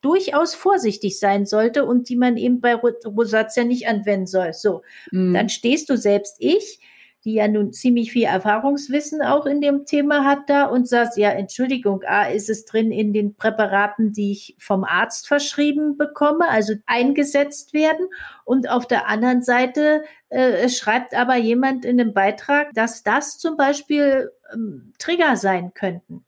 durchaus 0.00 0.56
vorsichtig 0.56 1.20
sein 1.20 1.46
sollte 1.46 1.84
und 1.84 2.08
die 2.08 2.16
man 2.16 2.36
eben 2.36 2.60
bei 2.60 2.74
Rosatia 2.74 3.62
nicht 3.62 3.86
anwenden 3.86 4.26
soll. 4.26 4.52
So, 4.52 4.82
mm. 5.12 5.32
dann 5.32 5.48
stehst 5.48 5.90
du 5.90 5.96
selbst 5.96 6.36
ich 6.40 6.80
die 7.26 7.34
ja 7.34 7.48
nun 7.48 7.72
ziemlich 7.72 8.12
viel 8.12 8.22
Erfahrungswissen 8.22 9.20
auch 9.20 9.46
in 9.46 9.60
dem 9.60 9.84
Thema 9.84 10.24
hat 10.24 10.48
da 10.48 10.66
und 10.66 10.88
sagt, 10.88 11.16
ja, 11.16 11.30
Entschuldigung, 11.30 12.02
A, 12.06 12.26
ist 12.26 12.48
es 12.48 12.64
drin 12.66 12.92
in 12.92 13.12
den 13.12 13.34
Präparaten, 13.34 14.12
die 14.12 14.30
ich 14.30 14.54
vom 14.60 14.84
Arzt 14.84 15.26
verschrieben 15.26 15.96
bekomme, 15.98 16.48
also 16.48 16.74
eingesetzt 16.86 17.74
werden. 17.74 18.06
Und 18.44 18.70
auf 18.70 18.86
der 18.86 19.08
anderen 19.08 19.42
Seite 19.42 20.04
äh, 20.28 20.68
schreibt 20.68 21.14
aber 21.14 21.34
jemand 21.34 21.84
in 21.84 22.00
einem 22.00 22.14
Beitrag, 22.14 22.72
dass 22.74 23.02
das 23.02 23.38
zum 23.38 23.56
Beispiel 23.56 24.30
ähm, 24.54 24.92
Trigger 25.00 25.36
sein 25.36 25.72
könnten. 25.74 26.24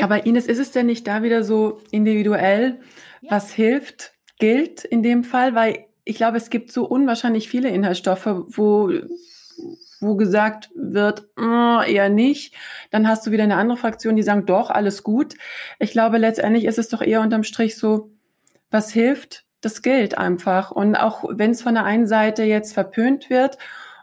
Aber 0.00 0.24
Ines, 0.24 0.46
ist 0.46 0.58
es 0.58 0.70
denn 0.70 0.86
nicht 0.86 1.06
da 1.06 1.22
wieder 1.22 1.44
so 1.44 1.78
individuell, 1.90 2.80
ja. 3.20 3.32
was 3.32 3.52
hilft, 3.52 4.14
gilt 4.38 4.82
in 4.82 5.02
dem 5.02 5.24
Fall? 5.24 5.54
Weil 5.54 5.84
ich 6.04 6.16
glaube, 6.16 6.38
es 6.38 6.48
gibt 6.48 6.72
so 6.72 6.86
unwahrscheinlich 6.86 7.50
viele 7.50 7.68
Inhaltsstoffe, 7.68 8.46
wo 8.48 8.90
wo 10.02 10.16
gesagt 10.16 10.70
wird, 10.74 11.28
äh, 11.38 11.92
eher 11.94 12.08
nicht. 12.08 12.54
Dann 12.90 13.08
hast 13.08 13.26
du 13.26 13.30
wieder 13.30 13.44
eine 13.44 13.56
andere 13.56 13.78
Fraktion, 13.78 14.16
die 14.16 14.22
sagen, 14.22 14.46
doch, 14.46 14.70
alles 14.70 15.02
gut. 15.02 15.34
Ich 15.78 15.92
glaube, 15.92 16.18
letztendlich 16.18 16.64
ist 16.64 16.78
es 16.78 16.88
doch 16.88 17.02
eher 17.02 17.20
unterm 17.20 17.44
Strich 17.44 17.76
so, 17.76 18.10
was 18.70 18.92
hilft, 18.92 19.44
das 19.60 19.82
gilt 19.82 20.18
einfach. 20.18 20.70
Und 20.70 20.96
auch 20.96 21.24
wenn 21.30 21.52
es 21.52 21.62
von 21.62 21.74
der 21.74 21.84
einen 21.84 22.06
Seite 22.06 22.42
jetzt 22.42 22.74
verpönt 22.74 23.30
wird 23.30 23.58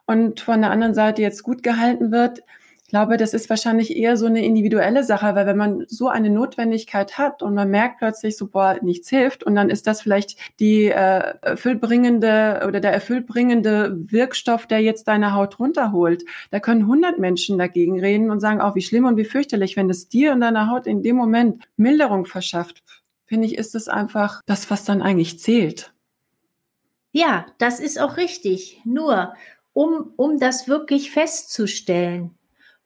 und 0.05 0.39
von 0.39 0.61
der 0.61 0.71
anderen 0.71 0.93
Seite 0.93 1.21
jetzt 1.21 1.43
gut 1.43 1.61
gehalten 1.61 2.11
wird, 2.11 2.41
ich 2.89 2.91
glaube, 2.91 3.17
das 3.17 3.35
ist 3.35 3.51
wahrscheinlich 3.51 3.95
eher 3.95 4.17
so 4.17 4.25
eine 4.25 4.43
individuelle 4.43 5.03
Sache, 5.03 5.35
weil 5.35 5.45
wenn 5.45 5.57
man 5.57 5.85
so 5.87 6.07
eine 6.07 6.31
Notwendigkeit 6.31 7.19
hat 7.19 7.43
und 7.43 7.53
man 7.53 7.69
merkt 7.69 7.99
plötzlich 7.99 8.35
so, 8.35 8.47
boah, 8.47 8.79
nichts 8.81 9.09
hilft 9.09 9.43
und 9.43 9.53
dann 9.53 9.69
ist 9.69 9.85
das 9.85 10.01
vielleicht 10.01 10.39
die 10.59 10.85
äh, 10.85 11.35
erfüllbringende 11.39 12.63
oder 12.67 12.79
der 12.79 12.91
erfüllbringende 12.91 13.95
Wirkstoff, 14.11 14.65
der 14.65 14.81
jetzt 14.81 15.07
deine 15.07 15.35
Haut 15.35 15.59
runterholt. 15.59 16.25
Da 16.49 16.59
können 16.59 16.81
100 16.81 17.19
Menschen 17.19 17.59
dagegen 17.59 17.99
reden 17.99 18.31
und 18.31 18.39
sagen, 18.39 18.59
auch 18.59 18.71
oh, 18.71 18.75
wie 18.75 18.81
schlimm 18.81 19.05
und 19.05 19.17
wie 19.17 19.23
fürchterlich, 19.23 19.77
wenn 19.77 19.87
es 19.91 20.09
dir 20.09 20.33
und 20.33 20.41
deiner 20.41 20.71
Haut 20.71 20.87
in 20.87 21.03
dem 21.03 21.15
Moment 21.15 21.65
Milderung 21.77 22.25
verschafft. 22.25 22.81
Finde 23.27 23.45
ich, 23.45 23.55
ist 23.55 23.75
es 23.75 23.87
einfach 23.87 24.41
das, 24.47 24.71
was 24.71 24.83
dann 24.83 25.03
eigentlich 25.03 25.39
zählt. 25.39 25.93
Ja, 27.11 27.45
das 27.59 27.79
ist 27.79 28.01
auch 28.01 28.17
richtig. 28.17 28.81
Nur, 28.83 29.35
um, 29.73 30.11
um 30.15 30.39
das 30.39 30.67
wirklich 30.67 31.11
festzustellen, 31.11 32.31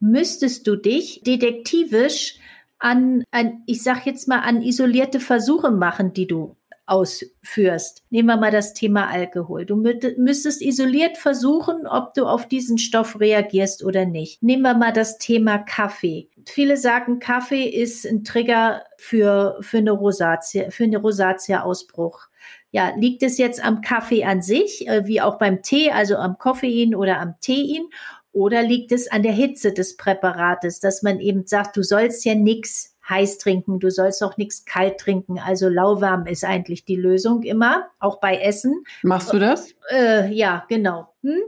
müsstest 0.03 0.67
du 0.67 0.75
dich 0.75 1.22
detektivisch 1.25 2.36
an, 2.77 3.24
an, 3.31 3.63
ich 3.65 3.81
sag 3.81 4.05
jetzt 4.05 4.27
mal, 4.27 4.39
an 4.39 4.62
isolierte 4.62 5.22
Versuche 5.22 5.72
machen, 5.72 6.13
die 6.13 6.27
du 6.27 6.57
ausführst. 6.86 8.03
Nehmen 8.10 8.27
wir 8.27 8.36
mal 8.36 8.51
das 8.51 8.74
Thema 8.74 9.07
Alkohol. 9.07 9.65
Du 9.65 9.77
müsstest 9.77 10.62
isoliert 10.62 11.17
versuchen, 11.17 11.88
ob 11.88 12.13
du 12.13 12.25
auf 12.25 12.50
diesen 12.50 12.77
Stoff 12.77 13.22
reagierst 13.22 13.86
oder 13.86 14.05
nicht. 14.05 14.43
Nehmen 14.43 14.63
wir 14.63 14.74
mal 14.74 14.91
das 14.91 15.17
Thema 15.17 15.60
Kaffee. 15.60 16.27
Viele 16.45 16.75
sagen, 16.75 17.19
Kaffee 17.19 17.63
ist 17.69 18.05
ein 18.05 18.25
Trigger 18.25 18.83
für, 18.98 19.57
für 19.62 19.77
eine 19.77 19.91
Rosatia, 19.91 20.69
für 20.72 20.83
eine 20.83 20.98
Rosatia-Ausbruch. 20.98 22.27
Ja, 22.72 22.91
liegt 22.98 23.24
es 23.24 23.38
jetzt 23.38 23.63
am 23.63 23.79
Kaffee 23.79 24.25
an 24.25 24.41
sich, 24.41 24.88
äh, 24.89 25.07
wie 25.07 25.22
auch 25.22 25.38
beim 25.38 25.62
Tee, 25.62 25.91
also 25.91 26.17
am 26.17 26.38
Koffein 26.38 26.95
oder 26.95 27.19
am 27.22 27.36
Tein? 27.39 27.86
Oder 28.34 28.63
liegt 28.63 28.92
es 28.92 29.10
an 29.10 29.24
der 29.24 29.32
Hitze 29.32 29.74
des 29.74 29.96
Präparates, 29.96 30.80
dass 30.80 31.04
man 31.04 31.20
eben 31.20 31.46
sagt, 31.46 31.78
du 31.78 31.84
sollst 31.84 32.25
ja 32.25 32.36
nichts 32.36 32.96
heiß 33.08 33.38
trinken, 33.38 33.80
du 33.80 33.92
sollst 33.92 34.24
auch 34.24 34.38
nichts 34.38 34.66
kalt 34.66 34.98
trinken. 34.98 35.40
Also 35.40 35.70
lauwarm 35.70 36.25
ist 36.25 36.44
eigentlich 36.44 36.86
die 36.86 36.96
Lösung 36.96 37.44
immer, 37.44 37.88
auch 38.00 38.20
bei 38.20 38.38
Essen. 38.38 38.84
Machst 39.04 39.32
du 39.32 39.40
das? 39.40 39.74
Äh, 39.92 40.34
ja, 40.34 40.66
genau. 40.68 41.13
Hm? 41.22 41.42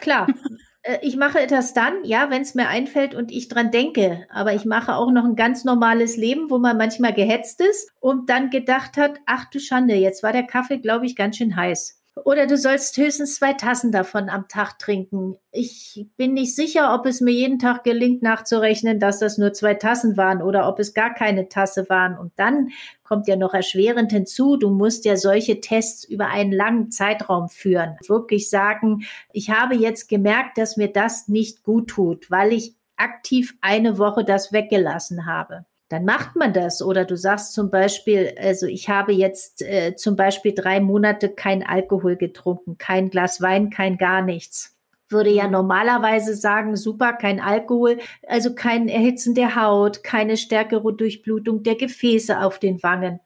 Klar. 0.00 0.26
Äh, 0.84 0.98
ich 1.02 1.16
mache 1.16 1.46
das 1.46 1.74
dann, 1.74 2.04
ja, 2.04 2.28
wenn 2.30 2.42
es 2.42 2.56
mir 2.56 2.66
einfällt 2.66 3.14
und 3.14 3.30
ich 3.30 3.46
dran 3.46 3.70
denke. 3.70 4.26
Aber 4.30 4.52
ich 4.52 4.64
mache 4.64 4.96
auch 4.96 5.12
noch 5.12 5.24
ein 5.24 5.36
ganz 5.36 5.64
normales 5.64 6.16
Leben, 6.16 6.50
wo 6.50 6.58
man 6.58 6.76
manchmal 6.76 7.14
gehetzt 7.14 7.60
ist 7.60 7.92
und 8.00 8.28
dann 8.28 8.50
gedacht 8.50 8.96
hat, 8.96 9.20
ach 9.24 9.44
du 9.44 9.60
Schande, 9.60 9.94
jetzt 9.94 10.24
war 10.24 10.32
der 10.32 10.42
Kaffee, 10.42 10.78
glaube 10.78 11.06
ich, 11.06 11.14
ganz 11.14 11.36
schön 11.36 11.54
heiß. 11.54 12.01
Oder 12.14 12.46
du 12.46 12.58
sollst 12.58 12.96
höchstens 12.98 13.36
zwei 13.36 13.54
Tassen 13.54 13.90
davon 13.90 14.28
am 14.28 14.46
Tag 14.46 14.78
trinken. 14.78 15.36
Ich 15.50 16.06
bin 16.18 16.34
nicht 16.34 16.54
sicher, 16.54 16.94
ob 16.94 17.06
es 17.06 17.22
mir 17.22 17.32
jeden 17.32 17.58
Tag 17.58 17.84
gelingt, 17.84 18.22
nachzurechnen, 18.22 19.00
dass 19.00 19.18
das 19.18 19.38
nur 19.38 19.54
zwei 19.54 19.74
Tassen 19.74 20.18
waren 20.18 20.42
oder 20.42 20.68
ob 20.68 20.78
es 20.78 20.92
gar 20.92 21.14
keine 21.14 21.48
Tasse 21.48 21.88
waren. 21.88 22.18
Und 22.18 22.32
dann 22.36 22.68
kommt 23.02 23.28
ja 23.28 23.36
noch 23.36 23.54
erschwerend 23.54 24.12
hinzu, 24.12 24.58
du 24.58 24.70
musst 24.70 25.06
ja 25.06 25.16
solche 25.16 25.60
Tests 25.60 26.04
über 26.04 26.26
einen 26.26 26.52
langen 26.52 26.90
Zeitraum 26.90 27.48
führen. 27.48 27.96
Wirklich 28.06 28.50
sagen, 28.50 29.06
ich 29.32 29.48
habe 29.48 29.74
jetzt 29.74 30.08
gemerkt, 30.10 30.58
dass 30.58 30.76
mir 30.76 30.92
das 30.92 31.28
nicht 31.28 31.62
gut 31.62 31.88
tut, 31.88 32.30
weil 32.30 32.52
ich 32.52 32.74
aktiv 32.96 33.54
eine 33.62 33.96
Woche 33.96 34.22
das 34.22 34.52
weggelassen 34.52 35.24
habe 35.24 35.64
dann 35.92 36.06
macht 36.06 36.36
man 36.36 36.54
das. 36.54 36.80
Oder 36.80 37.04
du 37.04 37.18
sagst 37.18 37.52
zum 37.52 37.70
Beispiel, 37.70 38.34
also 38.40 38.66
ich 38.66 38.88
habe 38.88 39.12
jetzt 39.12 39.60
äh, 39.60 39.94
zum 39.94 40.16
Beispiel 40.16 40.54
drei 40.54 40.80
Monate 40.80 41.28
kein 41.28 41.62
Alkohol 41.62 42.16
getrunken, 42.16 42.78
kein 42.78 43.10
Glas 43.10 43.42
Wein, 43.42 43.68
kein 43.68 43.98
gar 43.98 44.22
nichts. 44.22 44.74
Würde 45.10 45.28
ja 45.28 45.44
mhm. 45.44 45.52
normalerweise 45.52 46.34
sagen, 46.34 46.76
super, 46.76 47.12
kein 47.12 47.40
Alkohol, 47.40 47.98
also 48.26 48.54
kein 48.54 48.88
Erhitzen 48.88 49.34
der 49.34 49.54
Haut, 49.54 50.02
keine 50.02 50.38
stärkere 50.38 50.94
Durchblutung 50.94 51.62
der 51.62 51.74
Gefäße 51.74 52.40
auf 52.40 52.58
den 52.58 52.82
Wangen. 52.82 53.20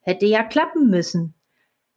Hätte 0.00 0.24
ja 0.24 0.42
klappen 0.42 0.88
müssen. 0.88 1.34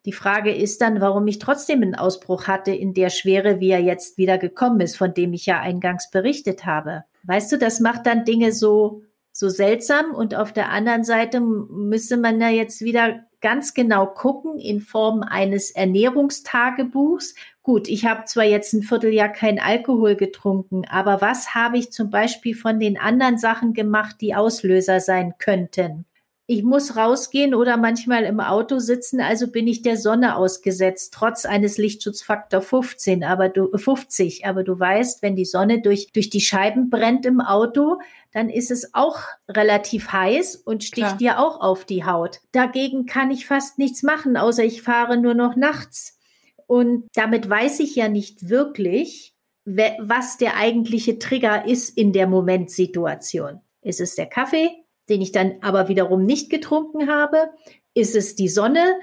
Die 0.06 0.12
Frage 0.12 0.54
ist 0.54 0.82
dann, 0.82 1.00
warum 1.00 1.28
ich 1.28 1.40
trotzdem 1.40 1.82
einen 1.82 1.96
Ausbruch 1.96 2.48
hatte 2.48 2.72
in 2.72 2.94
der 2.94 3.10
Schwere, 3.10 3.62
wie 3.62 3.70
er 3.70 3.82
jetzt 3.82 4.18
wieder 4.18 4.38
gekommen 4.38 4.82
ist, 4.82 4.98
von 4.98 5.14
dem 5.14 5.32
ich 5.32 5.46
ja 5.46 5.62
eingangs 5.62 6.10
berichtet 6.12 6.66
habe. 6.66 7.06
Weißt 7.24 7.52
du, 7.54 7.58
das 7.58 7.80
macht 7.80 8.06
dann 8.06 8.26
Dinge 8.26 8.52
so 8.52 9.04
so 9.40 9.50
seltsam. 9.50 10.14
Und 10.14 10.36
auf 10.36 10.52
der 10.52 10.70
anderen 10.70 11.04
Seite 11.04 11.40
müsste 11.40 12.18
man 12.18 12.40
da 12.40 12.50
jetzt 12.50 12.82
wieder 12.82 13.22
ganz 13.42 13.74
genau 13.74 14.06
gucken 14.06 14.60
in 14.60 14.82
Form 14.82 15.24
eines 15.24 15.72
Ernährungstagebuchs. 15.72 17.36
Gut, 17.64 17.88
ich 17.88 18.06
habe 18.06 18.26
zwar 18.26 18.44
jetzt 18.44 18.74
ein 18.74 18.84
Vierteljahr 18.84 19.30
kein 19.30 19.60
Alkohol 19.60 20.16
getrunken, 20.16 20.84
aber 20.90 21.22
was 21.22 21.56
habe 21.56 21.78
ich 21.78 21.92
zum 21.92 22.10
Beispiel 22.10 22.56
von 22.56 22.80
den 22.80 22.98
anderen 22.98 23.38
Sachen 23.38 23.74
gemacht, 23.74 24.18
die 24.20 24.36
Auslöser 24.36 25.00
sein 25.00 25.36
könnten? 25.40 26.06
Ich 26.50 26.64
muss 26.64 26.98
rausgehen 26.98 27.54
oder 27.54 27.78
manchmal 27.78 28.24
im 28.24 28.40
Auto 28.40 28.80
sitzen, 28.80 29.22
also 29.22 29.52
bin 29.52 29.68
ich 29.68 29.84
der 29.84 29.98
Sonne 29.98 30.36
ausgesetzt, 30.36 31.14
trotz 31.14 31.46
eines 31.46 31.78
Lichtschutzfaktor 31.78 32.62
15, 32.62 33.24
aber 33.24 33.50
du 33.50 33.70
50. 33.78 34.48
Aber 34.48 34.64
du 34.64 34.80
weißt, 34.80 35.22
wenn 35.22 35.36
die 35.36 35.46
Sonne 35.46 35.80
durch, 35.80 36.12
durch 36.12 36.32
die 36.32 36.42
Scheiben 36.42 36.90
brennt 36.90 37.28
im 37.28 37.40
Auto, 37.40 38.00
dann 38.32 38.50
ist 38.50 38.72
es 38.72 38.96
auch 38.96 39.20
relativ 39.48 40.12
heiß 40.12 40.56
und 40.56 40.84
sticht 40.84 41.06
Klar. 41.06 41.18
dir 41.18 41.40
auch 41.40 41.62
auf 41.62 41.86
die 41.86 42.04
Haut. 42.04 42.40
Dagegen 42.52 43.06
kann 43.06 43.30
ich 43.30 43.46
fast 43.46 43.78
nichts 43.78 44.02
machen, 44.02 44.36
außer 44.36 44.64
ich 44.64 44.82
fahre 44.82 45.18
nur 45.18 45.36
noch 45.36 45.56
nachts. 45.56 46.18
Und 46.66 47.10
damit 47.14 47.48
weiß 47.48 47.80
ich 47.80 47.96
ja 47.96 48.10
nicht 48.10 48.50
wirklich, 48.50 49.36
was 49.66 50.38
der 50.38 50.58
eigentliche 50.58 51.20
Trigger 51.20 51.68
ist 51.68 51.96
in 51.96 52.12
der 52.12 52.26
Momentsituation. 52.26 53.62
Ist 53.84 54.02
es 54.02 54.16
der 54.16 54.26
Kaffee? 54.26 54.72
Den 55.10 55.22
ich 55.22 55.32
dann 55.32 55.58
aber 55.62 55.88
wiederum 55.88 56.26
nicht 56.26 56.50
getrunken 56.50 57.10
habe? 57.10 57.50
Ist 57.94 58.16
es 58.16 58.36
die 58.36 58.50
Sonne 58.50 59.00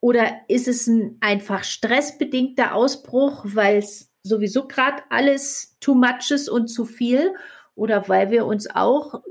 oder 0.00 0.26
ist 0.48 0.68
es 0.68 0.86
ein 0.86 1.16
einfach 1.20 1.64
stressbedingter 1.64 2.74
Ausbruch, 2.74 3.44
weil 3.44 3.78
es 3.78 4.12
sowieso 4.22 4.66
gerade 4.66 5.02
alles 5.10 5.76
too 5.80 5.94
much 5.94 6.30
ist 6.30 6.48
und 6.48 6.68
zu 6.68 6.84
viel? 6.84 7.34
Oder 7.74 8.08
weil 8.08 8.30
wir 8.30 8.46
uns 8.46 8.68
auch 8.74 9.22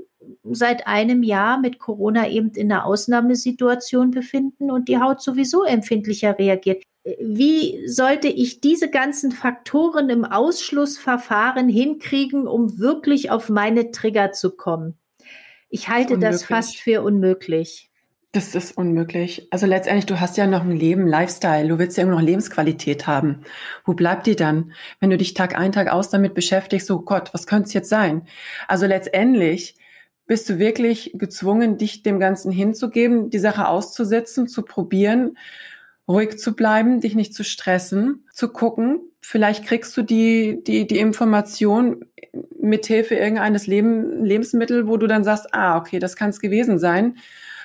seit 0.44 0.86
einem 0.86 1.22
Jahr 1.22 1.58
mit 1.60 1.78
Corona 1.78 2.28
eben 2.28 2.50
in 2.50 2.70
einer 2.70 2.86
Ausnahmesituation 2.86 4.10
befinden 4.10 4.70
und 4.70 4.88
die 4.88 4.98
Haut 4.98 5.20
sowieso 5.20 5.64
empfindlicher 5.64 6.38
reagiert. 6.38 6.82
Wie 7.20 7.86
sollte 7.86 8.28
ich 8.28 8.60
diese 8.60 8.90
ganzen 8.90 9.30
Faktoren 9.30 10.08
im 10.08 10.24
Ausschlussverfahren 10.24 11.68
hinkriegen, 11.68 12.48
um 12.48 12.78
wirklich 12.78 13.30
auf 13.30 13.48
meine 13.48 13.92
Trigger 13.92 14.32
zu 14.32 14.56
kommen? 14.56 14.98
Ich 15.76 15.90
halte 15.90 16.18
das, 16.18 16.36
das 16.36 16.44
fast 16.44 16.78
für 16.78 17.02
unmöglich. 17.02 17.90
Das 18.32 18.54
ist 18.54 18.78
unmöglich. 18.78 19.46
Also 19.50 19.66
letztendlich, 19.66 20.06
du 20.06 20.18
hast 20.18 20.38
ja 20.38 20.46
noch 20.46 20.62
ein 20.62 20.70
Leben, 20.70 21.06
Lifestyle. 21.06 21.68
Du 21.68 21.78
willst 21.78 21.98
ja 21.98 22.02
immer 22.02 22.12
noch 22.12 22.22
Lebensqualität 22.22 23.06
haben. 23.06 23.42
Wo 23.84 23.92
bleibt 23.92 24.26
die 24.26 24.36
dann, 24.36 24.72
wenn 25.00 25.10
du 25.10 25.18
dich 25.18 25.34
Tag 25.34 25.54
ein, 25.54 25.72
Tag 25.72 25.88
aus 25.92 26.08
damit 26.08 26.32
beschäftigst, 26.32 26.86
so 26.86 27.02
Gott, 27.02 27.34
was 27.34 27.46
könnte 27.46 27.66
es 27.66 27.74
jetzt 27.74 27.90
sein? 27.90 28.26
Also 28.68 28.86
letztendlich 28.86 29.76
bist 30.26 30.48
du 30.48 30.58
wirklich 30.58 31.12
gezwungen, 31.12 31.76
dich 31.76 32.02
dem 32.02 32.20
Ganzen 32.20 32.50
hinzugeben, 32.50 33.28
die 33.28 33.38
Sache 33.38 33.68
auszusetzen, 33.68 34.48
zu 34.48 34.62
probieren, 34.62 35.36
ruhig 36.08 36.38
zu 36.38 36.54
bleiben, 36.54 37.00
dich 37.00 37.14
nicht 37.14 37.34
zu 37.34 37.44
stressen, 37.44 38.24
zu 38.32 38.48
gucken. 38.48 39.00
Vielleicht 39.20 39.64
kriegst 39.64 39.96
du 39.96 40.02
die, 40.02 40.62
die, 40.62 40.86
die 40.86 40.98
Information 40.98 42.04
mithilfe 42.60 43.14
irgendeines 43.14 43.66
Leben, 43.66 44.24
Lebensmittel, 44.24 44.86
wo 44.86 44.96
du 44.96 45.06
dann 45.06 45.24
sagst, 45.24 45.52
ah, 45.52 45.78
okay, 45.78 45.98
das 45.98 46.16
kann 46.16 46.30
es 46.30 46.40
gewesen 46.40 46.78
sein 46.78 47.16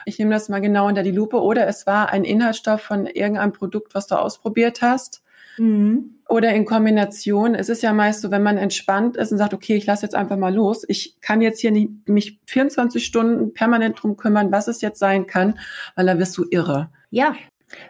ich 0.05 0.19
nehme 0.19 0.31
das 0.31 0.49
mal 0.49 0.59
genau 0.59 0.87
unter 0.87 1.03
die 1.03 1.11
Lupe, 1.11 1.41
oder 1.41 1.67
es 1.67 1.85
war 1.85 2.09
ein 2.09 2.23
Inhaltsstoff 2.23 2.81
von 2.81 3.05
irgendeinem 3.05 3.53
Produkt, 3.53 3.95
was 3.95 4.07
du 4.07 4.15
ausprobiert 4.15 4.81
hast. 4.81 5.23
Mhm. 5.57 6.15
Oder 6.29 6.53
in 6.53 6.65
Kombination. 6.65 7.55
Es 7.55 7.67
ist 7.67 7.83
ja 7.83 7.91
meist 7.91 8.21
so, 8.21 8.31
wenn 8.31 8.41
man 8.41 8.57
entspannt 8.57 9.17
ist 9.17 9.33
und 9.33 9.37
sagt, 9.37 9.53
okay, 9.53 9.75
ich 9.75 9.85
lasse 9.85 10.03
jetzt 10.03 10.15
einfach 10.15 10.37
mal 10.37 10.53
los. 10.53 10.85
Ich 10.87 11.19
kann 11.19 11.41
jetzt 11.41 11.59
hier 11.59 11.71
nicht 11.71 12.07
mich 12.07 12.39
24 12.45 13.05
Stunden 13.05 13.53
permanent 13.53 14.01
drum 14.01 14.15
kümmern, 14.15 14.51
was 14.51 14.69
es 14.69 14.81
jetzt 14.81 14.99
sein 14.99 15.27
kann, 15.27 15.59
weil 15.95 16.05
da 16.05 16.17
wirst 16.17 16.37
du 16.37 16.45
irre. 16.49 16.89
Ja. 17.09 17.35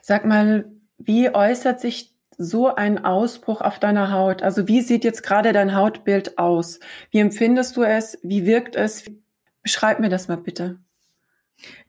Sag 0.02 0.26
mal, 0.26 0.72
wie 0.98 1.34
äußert 1.34 1.80
sich 1.80 2.14
so 2.38 2.74
ein 2.74 3.04
Ausbruch 3.04 3.62
auf 3.62 3.80
deiner 3.80 4.12
Haut? 4.12 4.42
Also 4.42 4.68
wie 4.68 4.82
sieht 4.82 5.04
jetzt 5.04 5.24
gerade 5.24 5.54
dein 5.54 5.76
Hautbild 5.76 6.38
aus? 6.38 6.80
Wie 7.12 7.20
empfindest 7.20 7.78
du 7.78 7.84
es? 7.84 8.18
Wie 8.24 8.46
wirkt 8.46 8.76
es? 8.76 9.10
Beschreib 9.62 10.00
mir 10.00 10.10
das 10.10 10.28
mal 10.28 10.38
bitte. 10.38 10.80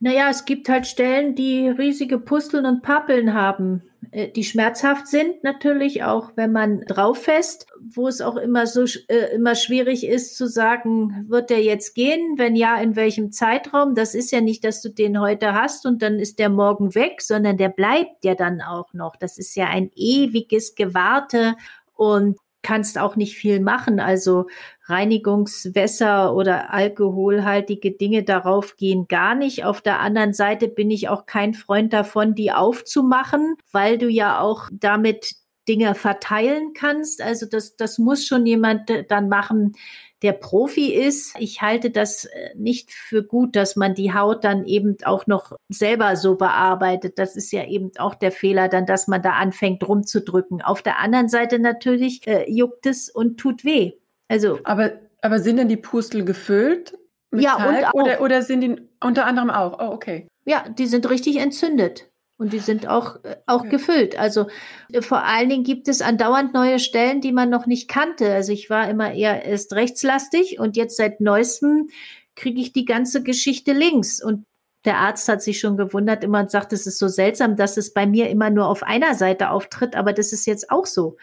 Naja, 0.01 0.29
es 0.29 0.45
gibt 0.45 0.69
halt 0.69 0.87
Stellen, 0.87 1.35
die 1.35 1.69
riesige 1.69 2.19
Pusteln 2.19 2.67
und 2.67 2.83
Pappeln 2.83 3.33
haben, 3.33 3.83
die 4.13 4.45
schmerzhaft 4.45 5.07
sind 5.07 5.43
natürlich 5.43 6.05
auch, 6.05 6.33
wenn 6.37 6.53
man 6.53 6.83
drauf 6.83 7.23
fest, 7.23 7.67
wo 7.95 8.09
es 8.09 8.21
auch 8.21 8.37
immer 8.37 8.67
so 8.67 8.85
äh, 9.09 9.35
immer 9.35 9.55
schwierig 9.55 10.07
ist 10.07 10.37
zu 10.37 10.47
sagen, 10.47 11.25
wird 11.29 11.49
der 11.49 11.63
jetzt 11.63 11.95
gehen? 11.95 12.35
Wenn 12.37 12.55
ja, 12.55 12.77
in 12.77 12.95
welchem 12.95 13.33
Zeitraum? 13.33 13.95
Das 13.95 14.15
ist 14.15 14.31
ja 14.31 14.43
nicht, 14.43 14.65
dass 14.65 14.83
du 14.83 14.91
den 14.91 15.19
heute 15.19 15.55
hast 15.55 15.87
und 15.87 16.03
dann 16.03 16.19
ist 16.19 16.39
der 16.39 16.51
morgen 16.51 16.95
weg, 16.95 17.23
sondern 17.23 17.57
der 17.57 17.71
bleibt 17.71 18.25
ja 18.25 18.35
dann 18.35 18.61
auch 18.61 18.93
noch. 18.93 19.17
Das 19.17 19.39
ist 19.39 19.55
ja 19.55 19.69
ein 19.69 19.91
ewiges 19.95 20.75
Gewarte 20.75 21.55
und 21.95 22.39
kannst 22.63 22.99
auch 22.99 23.17
nicht 23.17 23.37
viel 23.37 23.61
machen. 23.61 23.99
Also 23.99 24.47
Reinigungswässer 24.85 26.35
oder 26.35 26.73
alkoholhaltige 26.73 27.93
Dinge 27.93 28.25
darauf 28.25 28.77
gehen 28.77 29.07
gar 29.09 29.35
nicht. 29.35 29.65
Auf 29.65 29.81
der 29.81 30.01
anderen 30.01 30.33
Seite 30.33 30.69
bin 30.69 30.91
ich 30.91 31.09
auch 31.09 31.27
kein 31.27 31.55
Freund 31.55 31.93
davon, 31.93 32.35
die 32.35 32.53
aufzumachen, 32.53 33.57
weil 33.71 33.99
du 33.99 34.09
ja 34.09 34.41
auch 34.41 34.69
damit 34.73 35.37
Dinge 35.69 35.95
verteilen 35.95 36.73
kannst. 36.75 37.23
Also 37.23 37.47
das, 37.47 37.77
das 37.77 37.99
muss 37.99 38.27
schon 38.27 38.47
jemand 38.47 38.91
dann 39.09 39.29
machen, 39.29 39.75
der 40.23 40.33
Profi 40.33 40.93
ist. 40.93 41.35
Ich 41.39 41.63
halte 41.63 41.91
das 41.91 42.25
äh, 42.25 42.51
nicht 42.57 42.93
für 42.93 43.25
gut, 43.25 43.57
dass 43.57 43.77
man 43.77 43.95
die 43.95 44.15
Haut 44.15 44.45
dann 44.45 44.65
eben 44.65 44.97
auch 45.05 45.27
noch 45.27 45.53
selber 45.69 46.17
so 46.17 46.37
bearbeitet. 46.37 47.19
Das 47.19 47.37
ist 47.37 47.53
ja 47.53 47.67
eben 47.67 47.91
auch 47.99 48.15
der 48.15 48.33
Fehler, 48.33 48.69
dann, 48.69 48.87
dass 48.87 49.09
man 49.09 49.23
da 49.23 49.33
anfängt 49.33 49.87
rumzudrücken. 49.87 50.63
Auf 50.63 50.83
der 50.83 50.99
anderen 51.01 51.29
Seite 51.29 51.59
natürlich 51.59 52.27
äh, 52.27 52.51
juckt 52.51 52.87
es 52.87 53.11
und 53.11 53.39
tut 53.39 53.65
weh. 53.65 53.93
Also. 54.33 54.59
Aber, 54.65 54.93
aber 55.21 55.39
sind 55.39 55.59
denn 55.59 55.69
die 55.69 55.77
Pustel 55.77 56.25
gefüllt? 56.25 56.99
Mit 57.31 57.45
ja, 57.45 57.57
Talg, 57.57 57.77
und 57.77 57.85
auch. 57.85 57.95
Oder, 57.95 58.21
oder 58.21 58.43
sind 58.43 58.61
die 58.63 58.77
unter 59.01 59.27
anderem 59.27 59.51
auch? 59.51 59.79
Oh, 59.79 59.93
okay. 59.93 60.27
Ja, 60.45 60.69
die 60.69 60.87
sind 60.87 61.09
richtig 61.09 61.37
entzündet. 61.37 62.09
Und 62.39 62.53
die 62.53 62.59
sind 62.59 62.89
auch, 62.89 63.23
äh, 63.25 63.37
auch 63.47 63.61
okay. 63.61 63.69
gefüllt. 63.69 64.19
Also 64.19 64.47
äh, 64.93 65.03
vor 65.03 65.25
allen 65.25 65.49
Dingen 65.49 65.65
gibt 65.65 65.87
es 65.87 66.03
andauernd 66.03 66.55
neue 66.55 66.79
Stellen, 66.79 67.21
die 67.21 67.31
man 67.31 67.51
noch 67.51 67.67
nicht 67.67 67.89
kannte. 67.89 68.33
Also 68.33 68.53
ich 68.53 68.69
war 68.69 68.89
immer 68.91 69.13
eher 69.13 69.45
erst 69.45 69.75
rechtslastig 69.75 70.59
und 70.59 70.77
jetzt 70.77 70.97
seit 70.97 71.21
neuestem 71.21 71.89
kriege 72.35 72.61
ich 72.61 72.73
die 72.73 72.85
ganze 72.85 73.23
Geschichte 73.23 73.73
links. 73.73 74.23
Und 74.23 74.45
der 74.85 74.99
Arzt 74.99 75.29
hat 75.29 75.43
sich 75.43 75.61
schon 75.61 75.77
gewundert 75.77 76.25
immer 76.25 76.41
und 76.41 76.51
sagt, 76.51 76.73
es 76.73 76.87
ist 76.87 76.99
so 76.99 77.07
seltsam, 77.07 77.55
dass 77.55 77.77
es 77.77 77.93
bei 77.93 78.07
mir 78.07 78.29
immer 78.31 78.51
nur 78.51 78.67
auf 78.67 78.83
einer 78.83 79.15
Seite 79.15 79.51
auftritt, 79.51 79.95
aber 79.95 80.13
das 80.13 80.33
ist 80.33 80.47
jetzt 80.47 80.71
auch 80.71 80.87
so. 80.87 81.17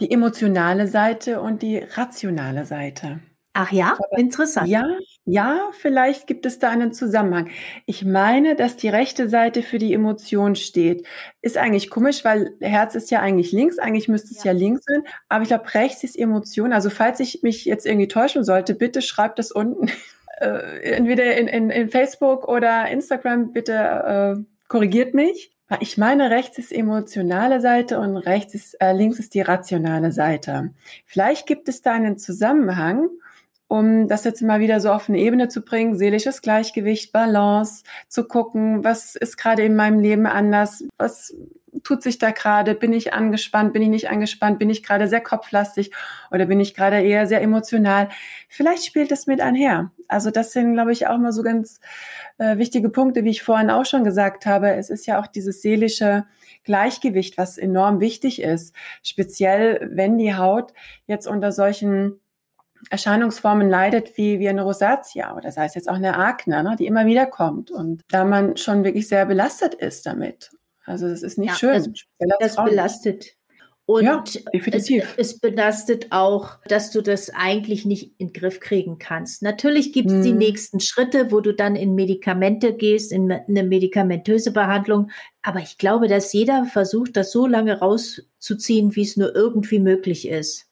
Die 0.00 0.10
emotionale 0.10 0.86
Seite 0.86 1.40
und 1.40 1.62
die 1.62 1.78
rationale 1.78 2.64
Seite. 2.64 3.20
Ach 3.52 3.72
ja, 3.72 3.98
interessant. 4.16 4.68
Ja, 4.68 4.86
ja, 5.24 5.70
vielleicht 5.72 6.28
gibt 6.28 6.46
es 6.46 6.60
da 6.60 6.70
einen 6.70 6.92
Zusammenhang. 6.92 7.50
Ich 7.84 8.04
meine, 8.04 8.54
dass 8.54 8.76
die 8.76 8.88
rechte 8.88 9.28
Seite 9.28 9.62
für 9.62 9.78
die 9.78 9.92
Emotion 9.92 10.54
steht. 10.54 11.04
Ist 11.42 11.58
eigentlich 11.58 11.90
komisch, 11.90 12.24
weil 12.24 12.54
Herz 12.60 12.94
ist 12.94 13.10
ja 13.10 13.20
eigentlich 13.20 13.50
links, 13.50 13.80
eigentlich 13.80 14.06
müsste 14.06 14.32
es 14.32 14.44
ja, 14.44 14.52
ja 14.52 14.58
links 14.58 14.84
sein, 14.86 15.02
aber 15.28 15.42
ich 15.42 15.48
glaube, 15.48 15.74
rechts 15.74 16.04
ist 16.04 16.16
Emotion. 16.16 16.72
Also 16.72 16.90
falls 16.90 17.18
ich 17.18 17.42
mich 17.42 17.64
jetzt 17.64 17.86
irgendwie 17.86 18.06
täuschen 18.06 18.44
sollte, 18.44 18.74
bitte 18.74 19.02
schreibt 19.02 19.40
das 19.40 19.50
unten, 19.50 19.90
äh, 20.40 20.92
entweder 20.92 21.36
in, 21.36 21.48
in, 21.48 21.70
in, 21.70 21.88
Facebook 21.88 22.46
oder 22.46 22.88
Instagram, 22.88 23.52
bitte 23.52 23.74
äh, 23.74 24.44
korrigiert 24.68 25.12
mich. 25.12 25.50
Ich 25.78 25.96
meine, 25.96 26.30
rechts 26.30 26.58
ist 26.58 26.72
emotionale 26.72 27.60
Seite 27.60 28.00
und 28.00 28.16
rechts 28.16 28.54
ist, 28.54 28.74
äh, 28.80 28.92
links 28.92 29.20
ist 29.20 29.34
die 29.34 29.40
rationale 29.40 30.10
Seite. 30.10 30.70
Vielleicht 31.06 31.46
gibt 31.46 31.68
es 31.68 31.80
da 31.80 31.92
einen 31.92 32.18
Zusammenhang, 32.18 33.08
um 33.70 34.08
das 34.08 34.24
jetzt 34.24 34.42
mal 34.42 34.58
wieder 34.58 34.80
so 34.80 34.90
auf 34.90 35.08
eine 35.08 35.20
Ebene 35.20 35.46
zu 35.46 35.60
bringen, 35.60 35.94
seelisches 35.94 36.42
Gleichgewicht, 36.42 37.12
Balance, 37.12 37.84
zu 38.08 38.24
gucken, 38.26 38.82
was 38.82 39.14
ist 39.14 39.36
gerade 39.36 39.62
in 39.62 39.76
meinem 39.76 40.00
Leben 40.00 40.26
anders, 40.26 40.82
was 40.98 41.36
tut 41.84 42.02
sich 42.02 42.18
da 42.18 42.32
gerade, 42.32 42.74
bin 42.74 42.92
ich 42.92 43.14
angespannt, 43.14 43.72
bin 43.72 43.82
ich 43.82 43.88
nicht 43.88 44.10
angespannt, 44.10 44.58
bin 44.58 44.70
ich 44.70 44.82
gerade 44.82 45.06
sehr 45.06 45.20
kopflastig 45.20 45.92
oder 46.32 46.46
bin 46.46 46.58
ich 46.58 46.74
gerade 46.74 47.00
eher 47.00 47.28
sehr 47.28 47.42
emotional. 47.42 48.08
Vielleicht 48.48 48.84
spielt 48.84 49.12
das 49.12 49.28
mit 49.28 49.40
einher. 49.40 49.92
Also 50.08 50.32
das 50.32 50.50
sind, 50.50 50.72
glaube 50.72 50.90
ich, 50.90 51.06
auch 51.06 51.18
mal 51.18 51.30
so 51.30 51.44
ganz 51.44 51.80
äh, 52.38 52.58
wichtige 52.58 52.88
Punkte, 52.88 53.22
wie 53.22 53.30
ich 53.30 53.44
vorhin 53.44 53.70
auch 53.70 53.86
schon 53.86 54.02
gesagt 54.02 54.46
habe. 54.46 54.72
Es 54.72 54.90
ist 54.90 55.06
ja 55.06 55.20
auch 55.20 55.28
dieses 55.28 55.62
seelische 55.62 56.26
Gleichgewicht, 56.64 57.38
was 57.38 57.56
enorm 57.56 58.00
wichtig 58.00 58.42
ist, 58.42 58.74
speziell 59.04 59.88
wenn 59.92 60.18
die 60.18 60.34
Haut 60.34 60.72
jetzt 61.06 61.28
unter 61.28 61.52
solchen 61.52 62.18
Erscheinungsformen 62.88 63.68
leidet 63.68 64.16
wie, 64.16 64.38
wie 64.38 64.48
eine 64.48 64.62
Rosatia 64.62 65.36
oder 65.36 65.52
sei 65.52 65.66
es 65.66 65.74
jetzt 65.74 65.88
auch 65.88 65.94
eine 65.94 66.16
Akne, 66.16 66.62
ne, 66.62 66.76
die 66.78 66.86
immer 66.86 67.06
wieder 67.06 67.26
kommt 67.26 67.70
und 67.70 68.02
da 68.08 68.24
man 68.24 68.56
schon 68.56 68.84
wirklich 68.84 69.08
sehr 69.08 69.26
belastet 69.26 69.74
ist 69.74 70.06
damit. 70.06 70.50
Also 70.86 71.08
das 71.08 71.22
ist 71.22 71.38
nicht 71.38 71.50
ja, 71.50 71.56
schön. 71.56 71.94
Das, 72.18 72.54
das 72.54 72.64
belastet. 72.64 73.36
Und 73.84 74.04
ja, 74.04 74.22
definitiv. 74.54 75.14
Es, 75.16 75.32
es, 75.32 75.40
belastet 75.40 76.06
auch, 76.10 76.58
dass 76.66 76.92
du 76.92 77.02
das 77.02 77.30
eigentlich 77.30 77.84
nicht 77.84 78.14
in 78.18 78.28
den 78.28 78.32
Griff 78.32 78.60
kriegen 78.60 78.98
kannst. 78.98 79.42
Natürlich 79.42 79.92
gibt 79.92 80.08
es 80.08 80.14
hm. 80.14 80.22
die 80.22 80.32
nächsten 80.32 80.78
Schritte, 80.78 81.32
wo 81.32 81.40
du 81.40 81.52
dann 81.52 81.74
in 81.74 81.96
Medikamente 81.96 82.72
gehst, 82.72 83.10
in 83.10 83.32
eine 83.32 83.64
medikamentöse 83.64 84.52
Behandlung. 84.52 85.10
Aber 85.42 85.58
ich 85.58 85.76
glaube, 85.76 86.06
dass 86.06 86.32
jeder 86.32 86.66
versucht, 86.66 87.16
das 87.16 87.32
so 87.32 87.48
lange 87.48 87.80
rauszuziehen, 87.80 88.94
wie 88.94 89.02
es 89.02 89.16
nur 89.16 89.34
irgendwie 89.34 89.80
möglich 89.80 90.28
ist. 90.28 90.68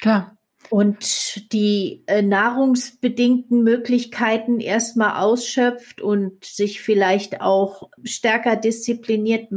Klar 0.00 0.37
und 0.70 1.52
die 1.52 2.02
äh, 2.06 2.22
nahrungsbedingten 2.22 3.62
Möglichkeiten 3.62 4.60
erstmal 4.60 5.22
ausschöpft 5.22 6.00
und 6.00 6.44
sich 6.44 6.80
vielleicht 6.82 7.40
auch 7.40 7.88
stärker 8.04 8.56
diszipliniert. 8.56 9.48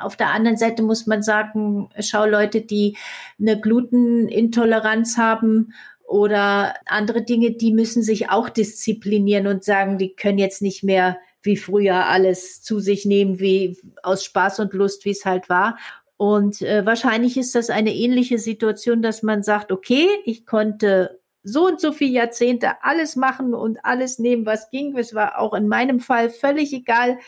Auf 0.00 0.16
der 0.16 0.32
anderen 0.32 0.56
Seite 0.56 0.82
muss 0.82 1.06
man 1.06 1.22
sagen, 1.22 1.88
schau 2.00 2.26
Leute, 2.26 2.60
die 2.60 2.96
eine 3.40 3.60
Glutenintoleranz 3.60 5.16
haben 5.16 5.72
oder 6.06 6.74
andere 6.86 7.22
Dinge, 7.22 7.52
die 7.52 7.72
müssen 7.72 8.02
sich 8.02 8.30
auch 8.30 8.48
disziplinieren 8.48 9.46
und 9.46 9.64
sagen, 9.64 9.98
die 9.98 10.14
können 10.14 10.38
jetzt 10.38 10.62
nicht 10.62 10.82
mehr 10.82 11.18
wie 11.42 11.56
früher 11.56 12.06
alles 12.06 12.62
zu 12.62 12.80
sich 12.80 13.06
nehmen, 13.06 13.38
wie 13.38 13.78
aus 14.02 14.24
Spaß 14.24 14.60
und 14.60 14.72
Lust, 14.72 15.04
wie 15.04 15.10
es 15.10 15.24
halt 15.24 15.48
war. 15.48 15.78
Und 16.18 16.62
äh, 16.62 16.84
wahrscheinlich 16.84 17.36
ist 17.36 17.54
das 17.54 17.70
eine 17.70 17.94
ähnliche 17.94 18.38
Situation, 18.38 19.02
dass 19.02 19.22
man 19.22 19.44
sagt, 19.44 19.70
okay, 19.70 20.08
ich 20.24 20.46
konnte 20.46 21.20
so 21.44 21.66
und 21.66 21.80
so 21.80 21.92
viele 21.92 22.10
Jahrzehnte 22.10 22.82
alles 22.82 23.14
machen 23.14 23.54
und 23.54 23.78
alles 23.84 24.18
nehmen, 24.18 24.44
was 24.44 24.68
ging. 24.70 24.98
Es 24.98 25.14
war 25.14 25.38
auch 25.38 25.54
in 25.54 25.68
meinem 25.68 26.00
Fall 26.00 26.28
völlig 26.28 26.72
egal, 26.72 27.18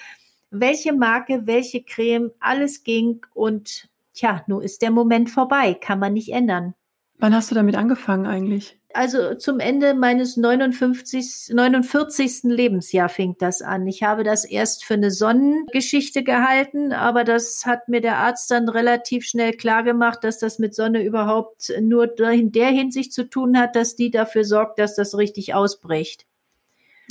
welche 0.51 0.93
Marke, 0.93 1.47
welche 1.47 1.85
Creme, 1.85 2.33
alles 2.41 2.83
ging. 2.83 3.25
Und 3.33 3.89
tja, 4.13 4.43
nun 4.49 4.61
ist 4.61 4.83
der 4.83 4.91
Moment 4.91 5.31
vorbei, 5.31 5.75
kann 5.75 6.01
man 6.01 6.13
nicht 6.13 6.33
ändern. 6.33 6.75
Wann 7.19 7.33
hast 7.33 7.53
du 7.53 7.55
damit 7.55 7.77
angefangen 7.77 8.27
eigentlich? 8.27 8.80
Also 8.93 9.35
zum 9.35 9.61
Ende 9.61 9.95
meines 9.95 10.37
59, 10.37 11.51
49. 11.55 12.43
Lebensjahr 12.45 13.09
fing 13.09 13.37
das 13.39 13.63
an. 13.63 13.87
Ich 13.87 14.03
habe 14.03 14.25
das 14.25 14.45
erst 14.45 14.85
für 14.85 14.95
eine 14.95 15.11
Sonnengeschichte 15.11 16.25
gehalten, 16.25 16.93
aber 16.93 17.25
das 17.25 17.65
hat 17.67 17.89
mir 17.89 18.01
der 18.01 18.19
Arzt 18.19 18.51
dann 18.51 18.69
relativ 18.69 19.25
schnell 19.25 19.53
klar 19.53 19.85
gemacht, 19.85 20.25
dass 20.25 20.39
das 20.39 20.59
mit 20.59 20.75
Sonne 20.75 21.05
überhaupt 21.05 21.73
nur 21.81 22.19
in 22.31 22.53
der 22.53 22.69
Hinsicht 22.69 23.13
zu 23.13 23.29
tun 23.29 23.59
hat, 23.59 23.77
dass 23.77 23.95
die 23.95 24.11
dafür 24.11 24.45
sorgt, 24.45 24.79
dass 24.79 24.97
das 24.97 25.17
richtig 25.17 25.55
ausbricht. 25.55 26.27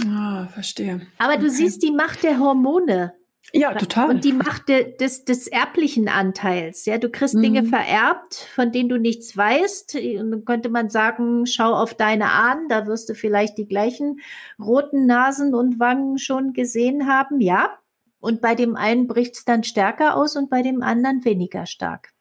Ah, 0.06 0.48
verstehe. 0.48 1.02
Aber 1.18 1.38
du 1.38 1.50
siehst 1.50 1.84
die 1.84 1.92
Macht 1.92 2.24
der 2.24 2.40
Hormone. 2.40 3.14
Ja, 3.54 3.74
total. 3.74 4.10
Und 4.10 4.24
die 4.24 4.34
Macht 4.34 4.70
de, 4.70 4.96
des, 4.98 5.26
des 5.26 5.48
erblichen 5.48 6.08
Anteils. 6.08 6.86
Ja, 6.86 6.98
du 6.98 7.10
kriegst 7.10 7.36
mhm. 7.36 7.42
Dinge 7.42 7.64
vererbt, 7.64 8.36
von 8.36 8.72
denen 8.72 8.90
du 8.90 8.98
nichts 8.98 9.36
weißt. 9.36 9.96
Und 9.96 10.32
dann 10.32 10.46
könnte 10.46 10.70
man 10.70 10.90
sagen, 10.90 11.46
schau 11.46 11.74
auf 11.74 11.94
deine 11.94 12.32
Ahnen, 12.32 12.68
da 12.70 12.86
wirst 12.86 13.10
du 13.10 13.16
vielleicht 13.16 13.58
die 13.58 13.68
gleichen 13.68 14.20
roten 14.60 15.06
Nasen 15.06 15.56
und 15.56 15.80
Wangen 15.80 16.18
schon 16.18 16.54
gesehen 16.54 17.08
haben. 17.08 17.42
Ja. 17.42 17.80
Und 18.20 18.42
bei 18.42 18.54
dem 18.54 18.76
einen 18.76 19.08
bricht 19.08 19.36
es 19.36 19.46
dann 19.46 19.64
stärker 19.64 20.16
aus 20.16 20.36
und 20.36 20.50
bei 20.50 20.62
dem 20.62 20.84
anderen 20.84 21.24
weniger 21.26 21.66
stark. 21.66 22.14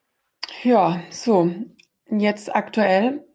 Ja, 0.63 1.01
so. 1.11 1.51
Jetzt 2.11 2.55
aktuell 2.55 3.28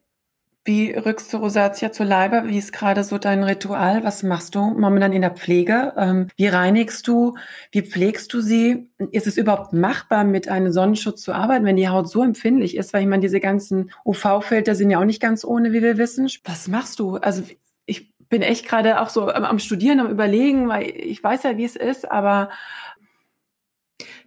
wie 0.65 0.91
rückst 0.91 1.33
du 1.33 1.37
Rosatia 1.37 1.91
zu 1.91 2.05
Leibe? 2.05 2.43
Wie 2.45 2.57
ist 2.57 2.71
gerade 2.71 3.03
so 3.03 3.17
dein 3.17 3.43
Ritual? 3.43 4.03
Was 4.05 4.23
machst 4.23 4.55
du 4.55 4.61
momentan 4.61 5.11
in 5.11 5.21
der 5.21 5.31
Pflege? 5.31 5.93
Ähm, 5.97 6.27
wie 6.37 6.47
reinigst 6.47 7.05
du? 7.07 7.35
Wie 7.71 7.81
pflegst 7.81 8.31
du 8.33 8.39
sie? 8.39 8.87
Ist 9.11 9.27
es 9.27 9.37
überhaupt 9.37 9.73
machbar, 9.73 10.23
mit 10.23 10.47
einem 10.47 10.71
Sonnenschutz 10.71 11.21
zu 11.21 11.33
arbeiten, 11.33 11.65
wenn 11.65 11.75
die 11.75 11.89
Haut 11.89 12.09
so 12.09 12.23
empfindlich 12.23 12.77
ist? 12.77 12.93
Weil 12.93 13.01
ich 13.01 13.07
meine, 13.09 13.21
diese 13.21 13.41
ganzen 13.41 13.91
UV-Filter 14.05 14.73
sind 14.75 14.89
ja 14.89 14.99
auch 14.99 15.05
nicht 15.05 15.21
ganz 15.21 15.43
ohne, 15.43 15.73
wie 15.73 15.81
wir 15.81 15.97
wissen. 15.97 16.29
Was 16.45 16.69
machst 16.69 16.99
du? 16.99 17.17
Also 17.17 17.43
ich 17.85 18.13
bin 18.29 18.41
echt 18.41 18.65
gerade 18.65 19.01
auch 19.01 19.09
so 19.09 19.27
am, 19.27 19.43
am 19.43 19.59
Studieren, 19.59 19.99
am 19.99 20.09
Überlegen, 20.09 20.69
weil 20.69 20.83
ich 20.83 21.21
weiß 21.21 21.43
ja, 21.43 21.57
wie 21.57 21.65
es 21.65 21.75
ist, 21.75 22.09
aber 22.09 22.49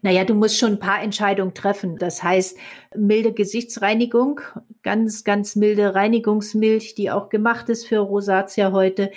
naja, 0.02 0.24
du 0.24 0.34
musst 0.34 0.58
schon 0.58 0.72
ein 0.72 0.78
paar 0.78 1.02
Entscheidungen 1.02 1.54
treffen. 1.54 1.96
Das 1.98 2.22
heißt, 2.22 2.56
milde 2.96 3.32
Gesichtsreinigung, 3.32 4.40
ganz, 4.82 5.24
ganz 5.24 5.56
milde 5.56 5.94
Reinigungsmilch, 5.94 6.94
die 6.94 7.10
auch 7.10 7.28
gemacht 7.28 7.68
ist 7.68 7.86
für 7.86 7.98
Rosatia 7.98 8.72
heute. 8.72 9.10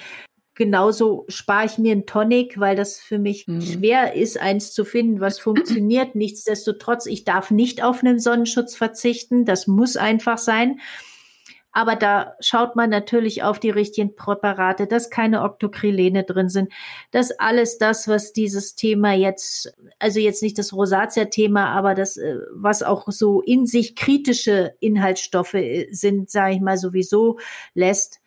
Genauso 0.55 1.25
spare 1.29 1.65
ich 1.65 1.77
mir 1.77 1.93
einen 1.93 2.05
Tonic, 2.05 2.59
weil 2.59 2.75
das 2.75 2.99
für 2.99 3.17
mich 3.17 3.47
mhm. 3.47 3.62
schwer 3.62 4.15
ist, 4.15 4.39
eins 4.41 4.73
zu 4.73 4.83
finden, 4.83 5.21
was 5.21 5.39
funktioniert. 5.39 6.15
Nichtsdestotrotz, 6.15 7.05
ich 7.05 7.23
darf 7.23 7.51
nicht 7.51 7.83
auf 7.83 8.03
einen 8.03 8.19
Sonnenschutz 8.19 8.75
verzichten. 8.75 9.45
Das 9.45 9.67
muss 9.67 9.95
einfach 9.95 10.38
sein. 10.38 10.79
Aber 11.71 11.95
da 11.95 12.36
schaut 12.39 12.75
man 12.75 12.89
natürlich 12.89 13.43
auf 13.43 13.60
die 13.60 13.69
richtigen 13.69 14.15
Präparate, 14.15 14.88
dass 14.88 15.10
keine 15.10 15.43
Octocrylene 15.43 16.23
drin 16.23 16.49
sind, 16.49 16.71
dass 17.12 17.32
alles 17.32 17.77
das, 17.77 18.08
was 18.08 18.34
dieses 18.34 18.75
Thema 18.75 19.13
jetzt, 19.13 19.73
also 19.99 20.19
jetzt 20.19 20.41
nicht 20.41 20.58
das 20.58 20.73
Rosatia-Thema, 20.73 21.67
aber 21.67 21.93
das, 21.93 22.17
äh, 22.17 22.38
was 22.53 22.82
auch 22.82 23.05
so 23.10 23.41
in 23.41 23.67
sich 23.67 23.95
kritische 23.95 24.73
Inhaltsstoffe 24.79 25.53
äh, 25.53 25.88
sind, 25.91 26.29
sage 26.32 26.55
ich 26.55 26.62
mal, 26.62 26.77
sowieso 26.77 27.38
lässt. 27.75 28.19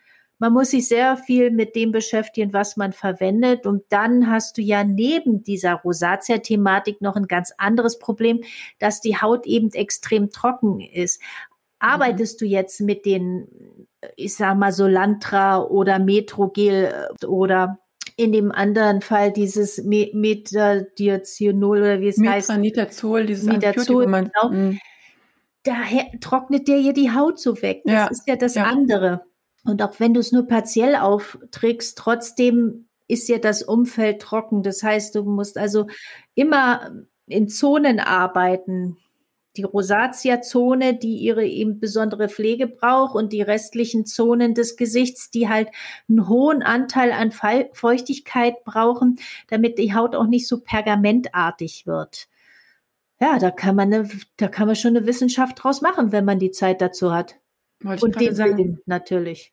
Man 0.42 0.54
muss 0.54 0.70
sich 0.70 0.88
sehr 0.88 1.16
viel 1.16 1.52
mit 1.52 1.76
dem 1.76 1.92
beschäftigen, 1.92 2.52
was 2.52 2.76
man 2.76 2.92
verwendet. 2.92 3.64
Und 3.64 3.84
dann 3.90 4.28
hast 4.28 4.58
du 4.58 4.60
ja 4.60 4.82
neben 4.82 5.44
dieser 5.44 5.74
Rosatia-Thematik 5.74 7.00
noch 7.00 7.14
ein 7.14 7.28
ganz 7.28 7.52
anderes 7.58 8.00
Problem, 8.00 8.40
dass 8.80 9.00
die 9.00 9.16
Haut 9.16 9.46
eben 9.46 9.70
extrem 9.70 10.30
trocken 10.30 10.80
ist. 10.80 11.20
Mhm. 11.82 11.88
Arbeitest 11.88 12.40
du 12.40 12.44
jetzt 12.46 12.80
mit 12.80 13.04
den, 13.04 13.48
ich 14.16 14.34
sag 14.34 14.56
mal, 14.56 14.72
Solantra 14.72 15.62
oder 15.62 15.98
Metrogel 15.98 16.92
äh, 17.20 17.26
oder 17.26 17.78
in 18.16 18.32
dem 18.32 18.52
anderen 18.52 19.00
Fall 19.00 19.32
dieses 19.32 19.82
Metadiazinol 19.84 21.78
oder 21.78 22.00
wie 22.00 22.08
es 22.08 22.18
heißt. 22.18 22.48
Metranitazol, 22.50 23.26
dieses 23.26 23.44
Metazol, 23.44 24.06
genau. 24.06 24.50
Mhm. 24.50 24.78
Daher 25.64 26.06
trocknet 26.20 26.68
der 26.68 26.78
hier 26.78 26.92
die 26.92 27.12
Haut 27.12 27.38
so 27.38 27.62
weg. 27.62 27.82
Das 27.84 27.92
ja. 27.92 28.06
ist 28.08 28.28
ja 28.28 28.36
das 28.36 28.54
ja. 28.54 28.64
andere. 28.64 29.22
Und 29.64 29.80
auch 29.82 29.98
wenn 30.00 30.12
du 30.12 30.20
es 30.20 30.32
nur 30.32 30.46
partiell 30.46 30.96
aufträgst, 30.96 31.96
trotzdem 31.96 32.88
ist 33.06 33.28
ja 33.28 33.38
das 33.38 33.62
Umfeld 33.62 34.20
trocken. 34.20 34.62
Das 34.62 34.82
heißt, 34.82 35.14
du 35.14 35.22
musst 35.22 35.56
also 35.58 35.86
immer 36.34 36.90
in 37.26 37.48
Zonen 37.48 38.00
arbeiten 38.00 38.96
die 39.56 39.64
Rosatia-Zone, 39.64 40.94
die 40.94 41.16
ihre 41.16 41.46
eben 41.46 41.78
besondere 41.78 42.28
Pflege 42.28 42.66
braucht 42.66 43.14
und 43.14 43.32
die 43.32 43.42
restlichen 43.42 44.06
Zonen 44.06 44.54
des 44.54 44.76
Gesichts, 44.76 45.30
die 45.30 45.48
halt 45.48 45.68
einen 46.08 46.28
hohen 46.28 46.62
Anteil 46.62 47.12
an 47.12 47.32
Feuchtigkeit 47.32 48.64
brauchen, 48.64 49.18
damit 49.48 49.78
die 49.78 49.94
Haut 49.94 50.14
auch 50.14 50.26
nicht 50.26 50.48
so 50.48 50.60
pergamentartig 50.60 51.86
wird. 51.86 52.28
Ja, 53.20 53.38
da 53.38 53.50
kann 53.50 53.76
man 53.76 53.92
eine, 53.92 54.08
da 54.36 54.48
kann 54.48 54.66
man 54.66 54.76
schon 54.76 54.96
eine 54.96 55.06
Wissenschaft 55.06 55.62
draus 55.62 55.80
machen, 55.80 56.12
wenn 56.12 56.24
man 56.24 56.38
die 56.38 56.50
Zeit 56.50 56.80
dazu 56.80 57.12
hat. 57.12 57.36
Wollte 57.80 58.04
und 58.04 58.20
den 58.20 58.34
sagen. 58.34 58.80
natürlich. 58.86 59.52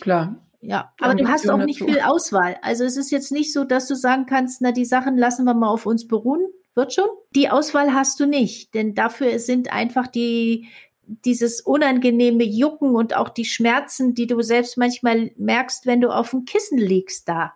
Klar. 0.00 0.42
Ja, 0.60 0.92
aber 1.00 1.14
du 1.14 1.28
hast 1.28 1.48
auch 1.48 1.58
nicht 1.58 1.80
dazu. 1.80 1.92
viel 1.92 2.00
Auswahl. 2.00 2.56
Also 2.62 2.84
es 2.84 2.96
ist 2.96 3.10
jetzt 3.10 3.30
nicht 3.30 3.52
so, 3.52 3.64
dass 3.64 3.86
du 3.86 3.94
sagen 3.94 4.26
kannst, 4.26 4.60
na, 4.60 4.72
die 4.72 4.84
Sachen 4.84 5.16
lassen 5.16 5.44
wir 5.44 5.54
mal 5.54 5.68
auf 5.68 5.86
uns 5.86 6.08
beruhen 6.08 6.46
wird 6.76 6.94
schon. 6.94 7.08
Die 7.34 7.48
Auswahl 7.48 7.94
hast 7.94 8.20
du 8.20 8.26
nicht, 8.26 8.74
denn 8.74 8.94
dafür 8.94 9.38
sind 9.38 9.72
einfach 9.72 10.06
die, 10.06 10.68
dieses 11.06 11.60
unangenehme 11.60 12.44
Jucken 12.44 12.94
und 12.94 13.16
auch 13.16 13.28
die 13.28 13.44
Schmerzen, 13.44 14.14
die 14.14 14.26
du 14.26 14.42
selbst 14.42 14.76
manchmal 14.76 15.30
merkst, 15.36 15.86
wenn 15.86 16.00
du 16.00 16.10
auf 16.10 16.30
dem 16.30 16.44
Kissen 16.44 16.78
liegst, 16.78 17.28
da. 17.28 17.54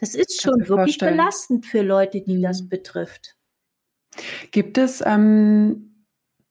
Das 0.00 0.14
ist 0.14 0.42
schon 0.42 0.60
wirklich 0.60 0.98
vorstellen. 0.98 1.16
belastend 1.16 1.66
für 1.66 1.82
Leute, 1.82 2.20
die 2.20 2.36
mhm. 2.38 2.42
das 2.42 2.68
betrifft. 2.68 3.36
Gibt 4.50 4.78
es 4.78 5.02
ähm, 5.04 6.06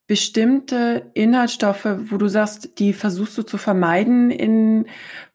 bestimmte 0.07 1.09
Inhaltsstoffe, 1.13 1.85
wo 1.85 2.17
du 2.17 2.27
sagst, 2.27 2.79
die 2.79 2.93
versuchst 2.93 3.37
du 3.37 3.43
zu 3.43 3.57
vermeiden 3.57 4.31
in 4.31 4.87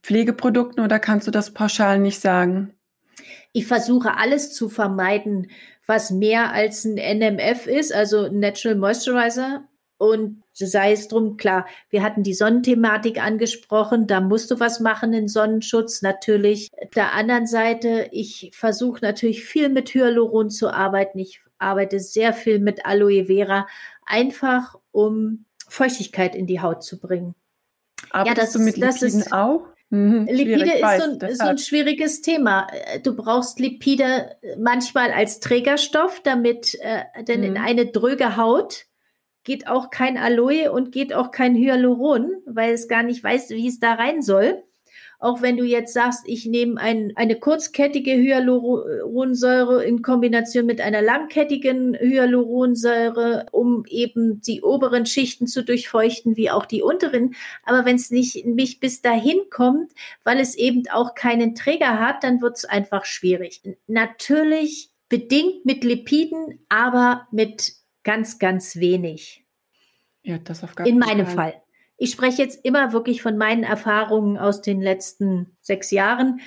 Pflegeprodukten 0.02 0.84
oder 0.84 0.98
kannst 0.98 1.26
du 1.26 1.30
das 1.30 1.54
pauschal 1.54 1.98
nicht 1.98 2.20
sagen? 2.20 2.74
Ich 3.52 3.66
versuche 3.66 4.16
alles 4.16 4.52
zu 4.52 4.68
vermeiden, 4.68 5.50
was 5.88 6.10
mehr 6.10 6.52
als 6.52 6.84
ein 6.84 6.96
NMF 6.96 7.66
ist, 7.66 7.92
also 7.92 8.28
Natural 8.28 8.76
Moisturizer. 8.76 9.64
Und 9.96 10.44
sei 10.52 10.92
es 10.92 11.08
drum, 11.08 11.36
klar, 11.36 11.66
wir 11.90 12.04
hatten 12.04 12.22
die 12.22 12.34
Sonnenthematik 12.34 13.20
angesprochen, 13.20 14.06
da 14.06 14.20
musst 14.20 14.48
du 14.50 14.60
was 14.60 14.78
machen 14.78 15.12
in 15.12 15.26
Sonnenschutz. 15.26 16.02
Natürlich. 16.02 16.70
Der 16.94 17.14
anderen 17.14 17.48
Seite, 17.48 18.08
ich 18.12 18.50
versuche 18.54 19.00
natürlich 19.02 19.44
viel 19.44 19.70
mit 19.70 19.92
Hyaluron 19.92 20.50
zu 20.50 20.72
arbeiten. 20.72 21.18
Ich 21.18 21.40
arbeite 21.58 21.98
sehr 21.98 22.32
viel 22.32 22.60
mit 22.60 22.86
Aloe 22.86 23.24
Vera, 23.24 23.66
einfach 24.06 24.76
um 24.92 25.46
Feuchtigkeit 25.68 26.36
in 26.36 26.46
die 26.46 26.60
Haut 26.60 26.84
zu 26.84 27.00
bringen. 27.00 27.34
Arbeitest 28.10 28.36
ja, 28.36 28.44
das 28.44 28.52
du 28.52 28.58
mit 28.60 28.76
Lipiden 28.76 28.90
das 28.90 29.26
ist, 29.26 29.32
auch? 29.32 29.66
Mhm, 29.90 30.26
Lipide 30.30 30.72
ist, 30.74 30.82
weiß, 30.82 31.02
so 31.02 31.10
ein, 31.10 31.34
so 31.34 31.44
ein, 31.44 31.58
schwieriges 31.58 32.20
Thema. 32.20 32.66
Du 33.02 33.16
brauchst 33.16 33.58
Lipide 33.58 34.36
manchmal 34.58 35.12
als 35.12 35.40
Trägerstoff, 35.40 36.20
damit, 36.20 36.76
äh, 36.80 37.04
denn 37.24 37.40
mhm. 37.40 37.46
in 37.46 37.56
eine 37.56 37.86
dröge 37.86 38.36
Haut 38.36 38.84
geht 39.44 39.66
auch 39.66 39.90
kein 39.90 40.18
Aloe 40.18 40.70
und 40.70 40.92
geht 40.92 41.14
auch 41.14 41.30
kein 41.30 41.54
Hyaluron, 41.54 42.42
weil 42.44 42.74
es 42.74 42.86
gar 42.86 43.02
nicht 43.02 43.24
weiß, 43.24 43.48
wie 43.50 43.66
es 43.66 43.78
da 43.78 43.94
rein 43.94 44.20
soll. 44.20 44.62
Auch 45.20 45.42
wenn 45.42 45.56
du 45.56 45.64
jetzt 45.64 45.92
sagst, 45.92 46.22
ich 46.26 46.46
nehme 46.46 46.80
ein, 46.80 47.12
eine 47.16 47.36
kurzkettige 47.36 48.12
Hyaluronsäure 48.12 49.84
in 49.84 50.02
Kombination 50.02 50.64
mit 50.64 50.80
einer 50.80 51.02
langkettigen 51.02 51.96
Hyaluronsäure, 51.98 53.46
um 53.50 53.84
eben 53.88 54.40
die 54.40 54.62
oberen 54.62 55.06
Schichten 55.06 55.48
zu 55.48 55.64
durchfeuchten, 55.64 56.36
wie 56.36 56.50
auch 56.50 56.66
die 56.66 56.82
unteren. 56.82 57.34
Aber 57.64 57.84
wenn 57.84 57.96
es 57.96 58.12
nicht, 58.12 58.46
nicht 58.46 58.78
bis 58.78 59.02
dahin 59.02 59.40
kommt, 59.50 59.90
weil 60.22 60.38
es 60.38 60.54
eben 60.54 60.84
auch 60.92 61.16
keinen 61.16 61.56
Träger 61.56 61.98
hat, 61.98 62.22
dann 62.22 62.40
wird 62.40 62.56
es 62.58 62.64
einfach 62.64 63.04
schwierig. 63.04 63.60
Natürlich 63.88 64.90
bedingt 65.08 65.64
mit 65.64 65.82
Lipiden, 65.82 66.60
aber 66.68 67.26
mit 67.32 67.72
ganz, 68.04 68.38
ganz 68.38 68.76
wenig. 68.76 69.44
Ja, 70.22 70.38
das 70.38 70.62
auf 70.62 70.76
gar 70.76 70.86
In 70.86 70.98
meinem 70.98 71.26
Fall. 71.26 71.52
Fall. 71.52 71.62
Ich 71.98 72.12
spreche 72.12 72.42
jetzt 72.42 72.64
immer 72.64 72.92
wirklich 72.92 73.20
von 73.22 73.36
meinen 73.36 73.64
Erfahrungen 73.64 74.38
aus 74.38 74.62
den 74.62 74.80
letzten 74.80 75.56
sechs 75.60 75.90
Jahren. 75.90 76.40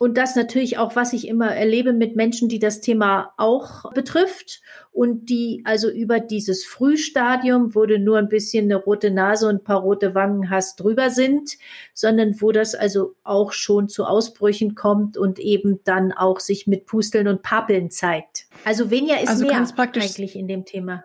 Und 0.00 0.18
das 0.18 0.34
natürlich 0.34 0.76
auch, 0.78 0.96
was 0.96 1.12
ich 1.12 1.28
immer 1.28 1.54
erlebe 1.54 1.92
mit 1.92 2.16
Menschen, 2.16 2.48
die 2.48 2.58
das 2.58 2.80
Thema 2.80 3.32
auch 3.36 3.92
betrifft 3.92 4.60
und 4.90 5.28
die 5.28 5.62
also 5.64 5.88
über 5.88 6.18
dieses 6.18 6.64
Frühstadium, 6.64 7.76
wo 7.76 7.86
du 7.86 7.98
nur 8.00 8.18
ein 8.18 8.28
bisschen 8.28 8.64
eine 8.64 8.76
rote 8.76 9.12
Nase 9.12 9.48
und 9.48 9.56
ein 9.56 9.64
paar 9.64 9.80
rote 9.80 10.14
Wangen 10.14 10.50
hast, 10.50 10.80
drüber 10.80 11.10
sind, 11.10 11.52
sondern 11.92 12.40
wo 12.40 12.50
das 12.50 12.74
also 12.74 13.14
auch 13.22 13.52
schon 13.52 13.88
zu 13.88 14.04
Ausbrüchen 14.04 14.74
kommt 14.74 15.16
und 15.16 15.38
eben 15.38 15.80
dann 15.84 16.10
auch 16.10 16.40
sich 16.40 16.66
mit 16.66 16.86
Pusteln 16.86 17.28
und 17.28 17.42
Pappeln 17.42 17.90
zeigt. 17.90 18.46
Also 18.64 18.90
weniger 18.90 19.20
ist 19.20 19.28
also 19.28 19.46
mehr 19.46 19.64
eigentlich 19.84 20.34
in 20.34 20.48
dem 20.48 20.64
Thema. 20.64 21.04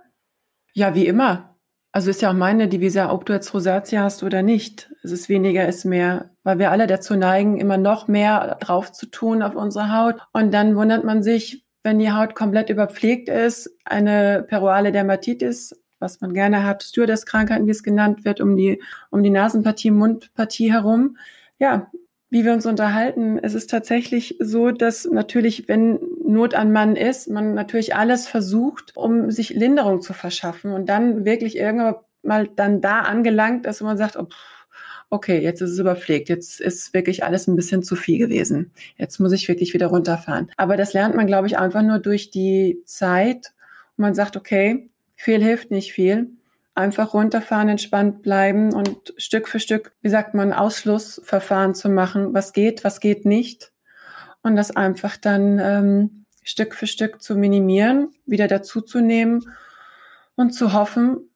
Ja, 0.74 0.96
wie 0.96 1.06
immer. 1.06 1.49
Also 1.92 2.12
ist 2.12 2.22
ja 2.22 2.30
auch 2.30 2.36
meine 2.36 2.68
Devise, 2.68 3.10
ob 3.10 3.26
du 3.26 3.34
jetzt 3.34 3.54
Rosatia 3.54 4.04
hast 4.04 4.22
oder 4.22 4.44
nicht. 4.44 4.92
Es 5.04 5.12
ist 5.12 5.28
weniger, 5.28 5.68
ist 5.68 5.86
mehr, 5.86 6.30
weil 6.44 6.60
wir 6.60 6.70
alle 6.70 6.86
dazu 6.86 7.16
neigen, 7.16 7.58
immer 7.58 7.78
noch 7.78 8.08
mehr 8.08 8.58
drauf 8.60 8.92
zu 8.92 9.08
tun 9.08 9.42
auf 9.42 9.56
unsere 9.56 9.92
Haut. 9.92 10.16
Und 10.32 10.54
dann 10.54 10.76
wundert 10.76 11.04
man 11.04 11.24
sich, 11.24 11.66
wenn 11.82 11.98
die 11.98 12.12
Haut 12.12 12.36
komplett 12.36 12.70
überpflegt 12.70 13.28
ist, 13.28 13.72
eine 13.86 14.46
peruale 14.48 14.92
Dermatitis, 14.92 15.76
was 15.98 16.22
man 16.22 16.34
gerne 16.34 16.64
hat, 16.64 16.84
Stewardess-Krankheiten, 16.84 17.66
wie 17.66 17.72
es 17.72 17.84
genannt 17.84 18.24
wird, 18.24 18.40
um 18.40 18.56
die, 18.56 18.82
um 19.10 19.24
die 19.24 19.32
Nasenpartie, 19.32 19.92
Mundpartie 19.92 20.72
herum. 20.72 21.18
Ja, 21.58 21.90
wie 22.30 22.46
wir 22.46 22.54
uns 22.54 22.66
unterhalten, 22.66 23.40
es 23.42 23.56
ist 23.56 23.70
tatsächlich 23.70 24.38
so, 24.40 24.72
dass 24.72 25.06
natürlich, 25.06 25.68
wenn 25.68 26.00
Not 26.24 26.54
an 26.54 26.72
Mann 26.72 26.96
ist, 26.96 27.30
man 27.30 27.56
natürlich 27.56 27.96
alles 27.96 28.28
versucht, 28.28 28.96
um 28.96 29.32
sich 29.32 29.50
Linderung 29.50 30.02
zu 30.02 30.14
verschaffen 30.14 30.72
und 30.72 30.88
dann 30.88 31.26
wirklich 31.26 31.58
irgendwann 31.58 31.96
mal 32.22 32.48
dann 32.56 32.82
da 32.82 33.00
angelangt 33.00 33.66
wo 33.66 33.86
man 33.86 33.98
sagt, 33.98 34.16
oh, 34.18 34.28
okay, 35.10 35.40
jetzt 35.40 35.62
ist 35.62 35.72
es 35.72 35.80
überpflegt, 35.80 36.30
jetzt 36.30 36.62
ist 36.62 36.94
wirklich 36.94 37.24
alles 37.24 37.48
ein 37.48 37.56
bisschen 37.56 37.82
zu 37.82 37.96
viel 37.96 38.20
gewesen. 38.20 38.72
Jetzt 38.98 39.20
muss 39.20 39.32
ich 39.32 39.48
wirklich 39.48 39.74
wieder 39.74 39.88
runterfahren. 39.88 40.52
Aber 40.58 40.78
das 40.78 40.94
lernt 40.94 41.16
man, 41.16 41.26
glaube 41.26 41.48
ich, 41.48 41.58
einfach 41.58 41.82
nur 41.82 41.98
durch 41.98 42.30
die 42.30 42.82
Zeit. 42.86 43.54
Und 43.98 44.04
man 44.04 44.14
sagt, 44.14 44.38
okay, 44.38 44.90
viel 45.16 45.42
hilft 45.42 45.72
nicht 45.72 45.94
viel 45.94 46.30
einfach 46.80 47.14
runterfahren, 47.14 47.70
entspannt 47.70 48.22
bleiben 48.22 48.74
und 48.74 49.14
Stück 49.18 49.48
für 49.48 49.60
Stück, 49.60 49.94
wie 50.02 50.10
sagt 50.10 50.34
man, 50.34 50.54
Ausschlussverfahren 50.54 51.76
zu 51.76 51.90
machen, 51.90 52.34
was 52.34 52.54
geht, 52.54 52.84
was 52.84 53.00
geht 53.00 53.26
nicht. 53.26 53.72
Und 54.42 54.56
das 54.56 54.76
einfach 54.76 55.18
dann 55.18 55.60
ähm, 55.60 56.26
Stück 56.44 56.74
für 56.74 56.88
Stück 56.88 57.22
zu 57.22 57.36
minimieren, 57.36 58.10
wieder 58.26 58.48
dazuzunehmen 58.48 59.46
und 60.36 60.52
zu 60.52 60.74
hoffen, 60.74 61.30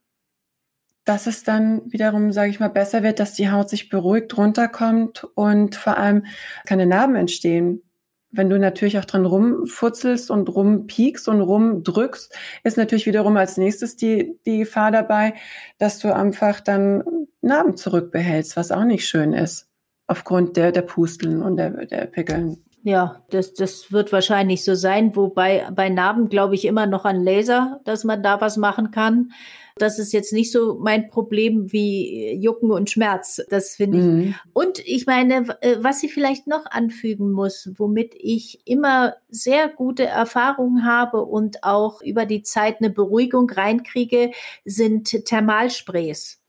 dass 1.05 1.27
es 1.27 1.43
dann 1.43 1.81
wiederum, 1.91 2.31
sage 2.31 2.49
ich 2.49 2.59
mal, 2.59 2.69
besser 2.69 3.03
wird, 3.03 3.19
dass 3.19 3.33
die 3.33 3.51
Haut 3.51 3.69
sich 3.69 3.89
beruhigt 3.89 4.37
runterkommt 4.37 5.25
und 5.35 5.75
vor 5.75 5.97
allem 5.97 6.25
keine 6.65 6.85
Narben 6.85 7.15
entstehen 7.15 7.83
wenn 8.33 8.49
du 8.49 8.57
natürlich 8.59 8.97
auch 8.97 9.05
dran 9.05 9.25
rumfutzelst 9.25 10.31
und 10.31 10.49
rumpiekst 10.49 11.27
und 11.27 11.39
rumdrückst, 11.39 12.35
ist 12.63 12.77
natürlich 12.77 13.05
wiederum 13.05 13.37
als 13.37 13.57
nächstes 13.57 13.95
die, 13.95 14.39
die 14.45 14.57
Gefahr 14.59 14.91
dabei, 14.91 15.35
dass 15.77 15.99
du 15.99 16.13
einfach 16.13 16.59
dann 16.59 17.03
Narben 17.41 17.77
zurückbehältst, 17.77 18.57
was 18.57 18.71
auch 18.71 18.85
nicht 18.85 19.07
schön 19.07 19.33
ist, 19.33 19.69
aufgrund 20.07 20.57
der, 20.57 20.71
der 20.71 20.81
Pusteln 20.81 21.43
und 21.43 21.57
der, 21.57 21.85
der 21.85 22.07
Pickeln. 22.07 22.57
Ja, 22.85 23.23
das, 23.29 23.53
das 23.53 23.93
wird 23.93 24.11
wahrscheinlich 24.11 24.65
so 24.65 24.75
sein, 24.75 25.15
wobei 25.15 25.65
bei 25.73 25.87
Narben 25.87 26.27
glaube 26.27 26.55
ich 26.55 26.65
immer 26.65 26.85
noch 26.85 27.05
an 27.05 27.23
Laser, 27.23 27.79
dass 27.85 28.03
man 28.03 28.21
da 28.21 28.41
was 28.41 28.57
machen 28.57 28.91
kann. 28.91 29.31
Das 29.77 29.99
ist 29.99 30.11
jetzt 30.11 30.33
nicht 30.33 30.51
so 30.51 30.77
mein 30.79 31.09
Problem 31.09 31.71
wie 31.71 32.33
Jucken 32.35 32.71
und 32.71 32.91
Schmerz. 32.91 33.41
Das 33.49 33.75
finde 33.75 33.97
ich. 33.97 34.03
Mhm. 34.03 34.35
Und 34.51 34.79
ich 34.85 35.07
meine, 35.07 35.47
äh, 35.61 35.77
was 35.79 36.03
ich 36.03 36.13
vielleicht 36.13 36.45
noch 36.45 36.65
anfügen 36.65 37.31
muss, 37.31 37.71
womit 37.77 38.13
ich 38.15 38.59
immer 38.65 39.15
sehr 39.29 39.69
gute 39.69 40.05
Erfahrungen 40.05 40.85
habe 40.85 41.23
und 41.23 41.63
auch 41.63 42.01
über 42.01 42.25
die 42.25 42.43
Zeit 42.43 42.77
eine 42.79 42.89
Beruhigung 42.89 43.49
reinkriege, 43.49 44.31
sind 44.65 45.25
Thermalsprays. 45.25 46.39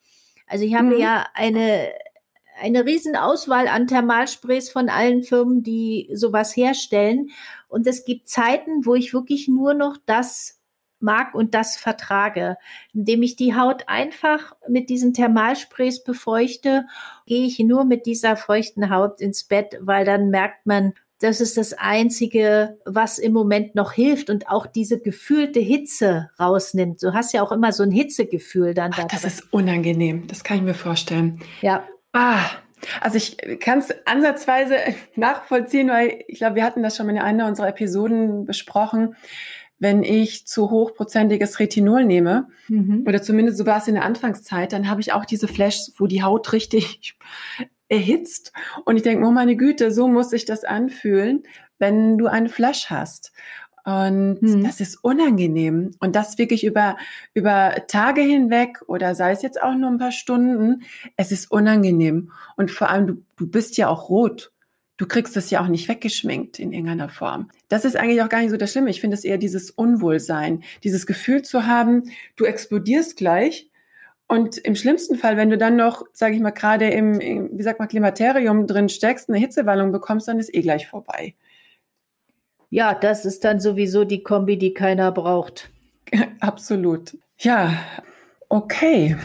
Also 0.46 0.64
ich 0.64 0.74
habe 0.74 0.96
mhm. 0.96 1.00
ja 1.00 1.26
eine 1.32 1.88
eine 2.60 2.84
riesen 2.84 3.16
Auswahl 3.16 3.68
an 3.68 3.86
Thermalsprays 3.86 4.70
von 4.70 4.88
allen 4.88 5.22
Firmen, 5.22 5.62
die 5.62 6.10
sowas 6.14 6.56
herstellen. 6.56 7.30
Und 7.68 7.86
es 7.86 8.04
gibt 8.04 8.28
Zeiten, 8.28 8.86
wo 8.86 8.94
ich 8.94 9.12
wirklich 9.12 9.48
nur 9.48 9.74
noch 9.74 9.96
das 10.06 10.60
mag 11.00 11.34
und 11.34 11.54
das 11.54 11.76
vertrage. 11.76 12.56
Indem 12.92 13.22
ich 13.22 13.36
die 13.36 13.54
Haut 13.54 13.84
einfach 13.88 14.56
mit 14.68 14.88
diesen 14.88 15.12
Thermalsprays 15.12 16.02
befeuchte, 16.02 16.86
gehe 17.26 17.46
ich 17.46 17.58
nur 17.58 17.84
mit 17.84 18.06
dieser 18.06 18.36
feuchten 18.36 18.90
Haut 18.90 19.20
ins 19.20 19.44
Bett, 19.44 19.76
weil 19.80 20.04
dann 20.04 20.30
merkt 20.30 20.66
man, 20.66 20.94
das 21.20 21.40
ist 21.40 21.56
das 21.56 21.72
Einzige, 21.72 22.78
was 22.84 23.18
im 23.18 23.32
Moment 23.32 23.74
noch 23.74 23.92
hilft 23.92 24.30
und 24.30 24.48
auch 24.48 24.66
diese 24.66 25.00
gefühlte 25.00 25.60
Hitze 25.60 26.30
rausnimmt. 26.40 27.02
Du 27.02 27.14
hast 27.14 27.32
ja 27.32 27.42
auch 27.42 27.52
immer 27.52 27.72
so 27.72 27.82
ein 27.82 27.92
Hitzegefühl 27.92 28.74
dann. 28.74 28.90
Ach, 28.94 29.04
das 29.04 29.24
ist 29.24 29.52
unangenehm, 29.52 30.26
das 30.26 30.44
kann 30.44 30.58
ich 30.58 30.62
mir 30.64 30.74
vorstellen. 30.74 31.40
Ja. 31.62 31.84
Ah, 32.14 32.46
also 33.00 33.18
ich 33.18 33.36
kann 33.60 33.80
es 33.80 33.94
ansatzweise 34.06 34.76
nachvollziehen, 35.16 35.88
weil 35.88 36.24
ich 36.28 36.38
glaube, 36.38 36.56
wir 36.56 36.64
hatten 36.64 36.82
das 36.82 36.96
schon 36.96 37.10
in 37.10 37.18
einer 37.18 37.46
unserer 37.46 37.68
Episoden 37.68 38.46
besprochen 38.46 39.14
wenn 39.78 40.02
ich 40.02 40.46
zu 40.46 40.70
hochprozentiges 40.70 41.58
Retinol 41.58 42.04
nehme, 42.04 42.48
mhm. 42.68 43.04
oder 43.06 43.22
zumindest 43.22 43.58
so 43.58 43.66
war 43.66 43.78
es 43.78 43.88
in 43.88 43.94
der 43.94 44.04
Anfangszeit, 44.04 44.72
dann 44.72 44.88
habe 44.88 45.00
ich 45.00 45.12
auch 45.12 45.24
diese 45.24 45.48
Flashs, 45.48 45.92
wo 45.98 46.06
die 46.06 46.22
Haut 46.22 46.52
richtig 46.52 47.18
erhitzt. 47.88 48.52
Und 48.84 48.96
ich 48.96 49.02
denke, 49.02 49.26
oh 49.26 49.30
meine 49.30 49.56
Güte, 49.56 49.90
so 49.90 50.08
muss 50.08 50.30
sich 50.30 50.44
das 50.44 50.64
anfühlen, 50.64 51.42
wenn 51.78 52.18
du 52.18 52.26
einen 52.26 52.48
Flash 52.48 52.88
hast. 52.88 53.32
Und 53.84 54.40
mhm. 54.40 54.64
das 54.64 54.80
ist 54.80 54.96
unangenehm. 55.02 55.92
Und 56.00 56.16
das 56.16 56.38
wirklich 56.38 56.64
über, 56.64 56.96
über 57.34 57.74
Tage 57.86 58.22
hinweg 58.22 58.80
oder 58.86 59.14
sei 59.14 59.32
es 59.32 59.42
jetzt 59.42 59.62
auch 59.62 59.74
nur 59.74 59.90
ein 59.90 59.98
paar 59.98 60.12
Stunden, 60.12 60.82
es 61.16 61.32
ist 61.32 61.50
unangenehm. 61.50 62.32
Und 62.56 62.70
vor 62.70 62.88
allem, 62.88 63.06
du, 63.06 63.22
du 63.36 63.46
bist 63.46 63.76
ja 63.76 63.88
auch 63.88 64.08
rot 64.08 64.52
du 64.96 65.06
kriegst 65.06 65.36
es 65.36 65.50
ja 65.50 65.62
auch 65.62 65.68
nicht 65.68 65.88
weggeschminkt 65.88 66.58
in 66.58 66.72
irgendeiner 66.72 67.08
Form. 67.08 67.50
Das 67.68 67.84
ist 67.84 67.96
eigentlich 67.96 68.22
auch 68.22 68.28
gar 68.28 68.40
nicht 68.40 68.50
so 68.50 68.56
das 68.56 68.72
Schlimme. 68.72 68.90
Ich 68.90 69.00
finde 69.00 69.16
es 69.16 69.24
eher 69.24 69.38
dieses 69.38 69.70
Unwohlsein, 69.70 70.62
dieses 70.84 71.06
Gefühl 71.06 71.42
zu 71.42 71.66
haben, 71.66 72.04
du 72.36 72.44
explodierst 72.44 73.16
gleich. 73.16 73.70
Und 74.26 74.56
im 74.58 74.74
schlimmsten 74.74 75.16
Fall, 75.16 75.36
wenn 75.36 75.50
du 75.50 75.58
dann 75.58 75.76
noch, 75.76 76.04
sage 76.12 76.34
ich 76.34 76.40
mal, 76.40 76.50
gerade 76.50 76.88
im, 76.88 77.20
im, 77.20 77.58
wie 77.58 77.62
sagt 77.62 77.78
man, 77.78 77.88
Klimaterium 77.88 78.66
drin 78.66 78.88
steckst, 78.88 79.28
eine 79.28 79.38
Hitzewallung 79.38 79.92
bekommst, 79.92 80.28
dann 80.28 80.38
ist 80.38 80.54
eh 80.54 80.62
gleich 80.62 80.86
vorbei. 80.86 81.34
Ja, 82.74 82.92
das 82.92 83.24
ist 83.24 83.44
dann 83.44 83.60
sowieso 83.60 84.02
die 84.02 84.24
Kombi, 84.24 84.58
die 84.58 84.74
keiner 84.74 85.12
braucht. 85.12 85.70
Absolut. 86.40 87.16
Ja, 87.38 87.72
okay. 88.48 89.16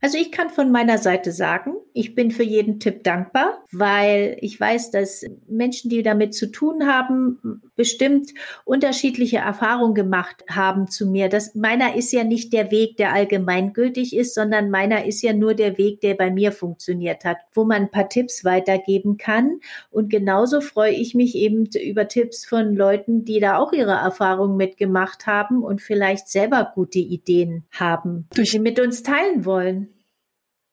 Also 0.00 0.18
ich 0.18 0.30
kann 0.30 0.50
von 0.50 0.70
meiner 0.70 0.98
Seite 0.98 1.32
sagen, 1.32 1.72
ich 1.94 2.14
bin 2.14 2.30
für 2.30 2.44
jeden 2.44 2.78
Tipp 2.78 3.02
dankbar, 3.02 3.64
weil 3.72 4.36
ich 4.40 4.60
weiß, 4.60 4.92
dass 4.92 5.24
Menschen, 5.48 5.90
die 5.90 6.04
damit 6.04 6.32
zu 6.32 6.46
tun 6.46 6.86
haben, 6.86 7.60
bestimmt 7.76 8.30
unterschiedliche 8.64 9.38
Erfahrungen 9.38 9.94
gemacht 9.94 10.44
haben 10.48 10.88
zu 10.88 11.06
mir. 11.06 11.28
Das, 11.28 11.54
meiner 11.54 11.96
ist 11.96 12.12
ja 12.12 12.24
nicht 12.24 12.52
der 12.52 12.70
Weg, 12.70 12.96
der 12.96 13.12
allgemeingültig 13.12 14.16
ist, 14.16 14.34
sondern 14.34 14.70
meiner 14.70 15.04
ist 15.04 15.22
ja 15.22 15.32
nur 15.32 15.54
der 15.54 15.78
Weg, 15.78 16.00
der 16.00 16.14
bei 16.14 16.30
mir 16.30 16.52
funktioniert 16.52 17.24
hat, 17.24 17.38
wo 17.52 17.64
man 17.64 17.82
ein 17.82 17.90
paar 17.90 18.08
Tipps 18.08 18.44
weitergeben 18.44 19.16
kann. 19.16 19.60
Und 19.90 20.10
genauso 20.10 20.60
freue 20.60 20.92
ich 20.92 21.14
mich 21.14 21.34
eben 21.34 21.68
über 21.82 22.08
Tipps 22.08 22.44
von 22.44 22.74
Leuten, 22.74 23.24
die 23.24 23.40
da 23.40 23.58
auch 23.58 23.72
ihre 23.72 23.92
Erfahrungen 23.92 24.56
mitgemacht 24.56 25.26
haben 25.26 25.62
und 25.62 25.80
vielleicht 25.80 26.28
selber 26.28 26.72
gute 26.74 26.98
Ideen 26.98 27.64
haben, 27.70 28.28
die 28.36 28.44
sie 28.44 28.58
mit 28.58 28.78
uns 28.80 29.02
teilen 29.02 29.44
wollen 29.44 29.88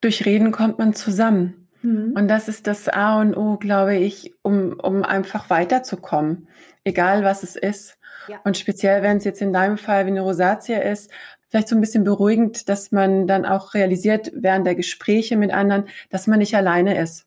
durch 0.01 0.25
Reden 0.25 0.51
kommt 0.51 0.79
man 0.79 0.93
zusammen. 0.93 1.60
Mhm. 1.81 2.13
Und 2.15 2.27
das 2.27 2.47
ist 2.47 2.67
das 2.67 2.89
A 2.89 3.19
und 3.19 3.35
O, 3.35 3.57
glaube 3.57 3.95
ich, 3.95 4.33
um, 4.41 4.79
um 4.79 5.03
einfach 5.03 5.49
weiterzukommen, 5.49 6.47
egal 6.83 7.23
was 7.23 7.43
es 7.43 7.55
ist. 7.55 7.97
Ja. 8.27 8.39
Und 8.43 8.57
speziell, 8.57 9.01
wenn 9.01 9.17
es 9.17 9.23
jetzt 9.23 9.41
in 9.41 9.53
deinem 9.53 9.77
Fall 9.77 10.05
wie 10.05 10.11
eine 10.11 10.21
Rosatia 10.21 10.79
ist, 10.79 11.11
vielleicht 11.49 11.67
so 11.67 11.75
ein 11.75 11.81
bisschen 11.81 12.03
beruhigend, 12.03 12.69
dass 12.69 12.91
man 12.91 13.27
dann 13.27 13.45
auch 13.45 13.73
realisiert 13.73 14.31
während 14.33 14.65
der 14.65 14.75
Gespräche 14.75 15.35
mit 15.35 15.51
anderen, 15.51 15.85
dass 16.09 16.27
man 16.27 16.39
nicht 16.39 16.55
alleine 16.55 16.97
ist. 16.97 17.25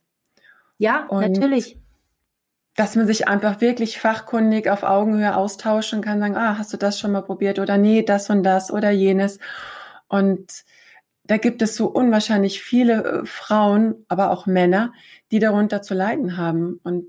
Ja, 0.79 1.07
und 1.07 1.33
natürlich. 1.33 1.79
Dass 2.77 2.97
man 2.97 3.07
sich 3.07 3.29
einfach 3.29 3.61
wirklich 3.61 4.01
fachkundig 4.01 4.69
auf 4.69 4.83
Augenhöhe 4.83 5.37
austauschen 5.37 6.01
kann, 6.01 6.19
sagen, 6.19 6.37
ah, 6.37 6.59
hast 6.59 6.73
du 6.73 6.77
das 6.77 6.99
schon 6.99 7.13
mal 7.13 7.23
probiert 7.23 7.61
oder 7.61 7.79
nee, 7.79 8.03
das 8.03 8.31
und 8.31 8.43
das 8.43 8.73
oder 8.73 8.91
jenes. 8.91 9.39
Und 10.09 10.65
da 11.27 11.39
gibt 11.39 11.63
es 11.63 11.75
so 11.77 11.87
unwahrscheinlich 11.87 12.63
viele 12.63 13.05
äh, 13.05 13.27
Frauen, 13.27 14.05
aber 14.09 14.31
auch 14.31 14.47
Männer, 14.47 14.93
die 15.31 15.39
darunter 15.39 15.83
zu 15.83 15.95
leiden 15.95 16.37
haben. 16.37 16.81
Und 16.85 17.07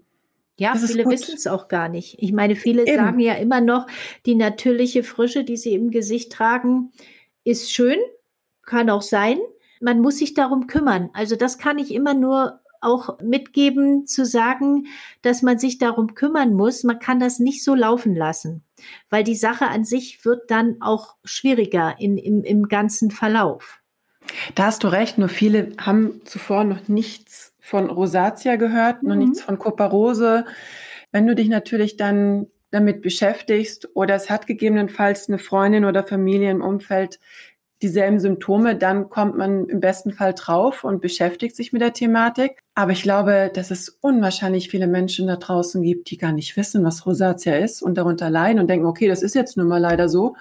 ja, 0.57 0.75
viele 0.75 1.05
wissen 1.09 1.35
es 1.35 1.47
auch 1.47 1.67
gar 1.67 1.89
nicht. 1.89 2.15
Ich 2.19 2.31
meine, 2.31 2.55
viele 2.55 2.87
Eben. 2.87 2.95
sagen 2.95 3.19
ja 3.19 3.33
immer 3.33 3.59
noch, 3.59 3.87
die 4.25 4.35
natürliche 4.35 5.03
Frische, 5.03 5.43
die 5.43 5.57
sie 5.57 5.73
im 5.73 5.91
Gesicht 5.91 6.31
tragen, 6.31 6.91
ist 7.43 7.71
schön, 7.71 7.99
kann 8.65 8.89
auch 8.89 9.01
sein. 9.01 9.37
Man 9.81 9.99
muss 9.99 10.17
sich 10.17 10.33
darum 10.33 10.67
kümmern. 10.67 11.09
Also 11.13 11.35
das 11.35 11.57
kann 11.57 11.77
ich 11.77 11.93
immer 11.93 12.13
nur 12.13 12.61
auch 12.79 13.19
mitgeben, 13.19 14.05
zu 14.05 14.25
sagen, 14.25 14.85
dass 15.23 15.41
man 15.41 15.59
sich 15.59 15.77
darum 15.77 16.13
kümmern 16.13 16.53
muss. 16.53 16.83
Man 16.83 16.99
kann 16.99 17.19
das 17.19 17.39
nicht 17.39 17.63
so 17.63 17.75
laufen 17.75 18.15
lassen, 18.15 18.63
weil 19.09 19.23
die 19.23 19.35
Sache 19.35 19.67
an 19.67 19.83
sich 19.83 20.23
wird 20.23 20.49
dann 20.51 20.77
auch 20.81 21.15
schwieriger 21.25 21.95
in, 21.99 22.17
im, 22.17 22.43
im 22.43 22.67
ganzen 22.69 23.11
Verlauf. 23.11 23.81
Da 24.55 24.65
hast 24.65 24.83
du 24.83 24.87
recht, 24.87 25.17
nur 25.17 25.29
viele 25.29 25.71
haben 25.77 26.21
zuvor 26.25 26.63
noch 26.63 26.87
nichts 26.87 27.53
von 27.59 27.89
Rosatia 27.89 28.55
gehört, 28.55 29.03
mhm. 29.03 29.09
noch 29.09 29.15
nichts 29.15 29.41
von 29.41 29.59
Koparose. 29.59 30.45
Wenn 31.11 31.27
du 31.27 31.35
dich 31.35 31.49
natürlich 31.49 31.97
dann 31.97 32.47
damit 32.71 33.01
beschäftigst 33.01 33.89
oder 33.95 34.15
es 34.15 34.29
hat 34.29 34.47
gegebenenfalls 34.47 35.29
eine 35.29 35.39
Freundin 35.39 35.85
oder 35.85 36.03
Familie 36.03 36.51
im 36.51 36.61
Umfeld, 36.61 37.19
dieselben 37.81 38.19
Symptome, 38.19 38.75
dann 38.75 39.09
kommt 39.09 39.37
man 39.37 39.67
im 39.67 39.79
besten 39.79 40.11
Fall 40.11 40.33
drauf 40.33 40.83
und 40.83 41.01
beschäftigt 41.01 41.55
sich 41.55 41.73
mit 41.73 41.81
der 41.81 41.93
Thematik. 41.93 42.63
Aber 42.77 42.91
ich 42.91 43.03
glaube, 43.03 43.49
dass 43.53 43.71
es 43.71 43.87
unwahrscheinlich 44.01 44.69
viele 44.69 44.87
Menschen 44.87 45.27
da 45.27 45.37
draußen 45.37 45.81
gibt, 45.81 46.11
die 46.11 46.17
gar 46.17 46.33
nicht 46.33 46.57
wissen, 46.57 46.83
was 46.83 47.05
Rosatia 47.05 47.55
ist 47.55 47.81
und 47.81 47.97
darunter 47.97 48.29
leiden 48.29 48.59
und 48.59 48.69
denken, 48.69 48.85
okay, 48.85 49.07
das 49.07 49.23
ist 49.23 49.33
jetzt 49.33 49.55
nun 49.55 49.69
mal 49.69 49.79
leider 49.79 50.09
so. 50.09 50.35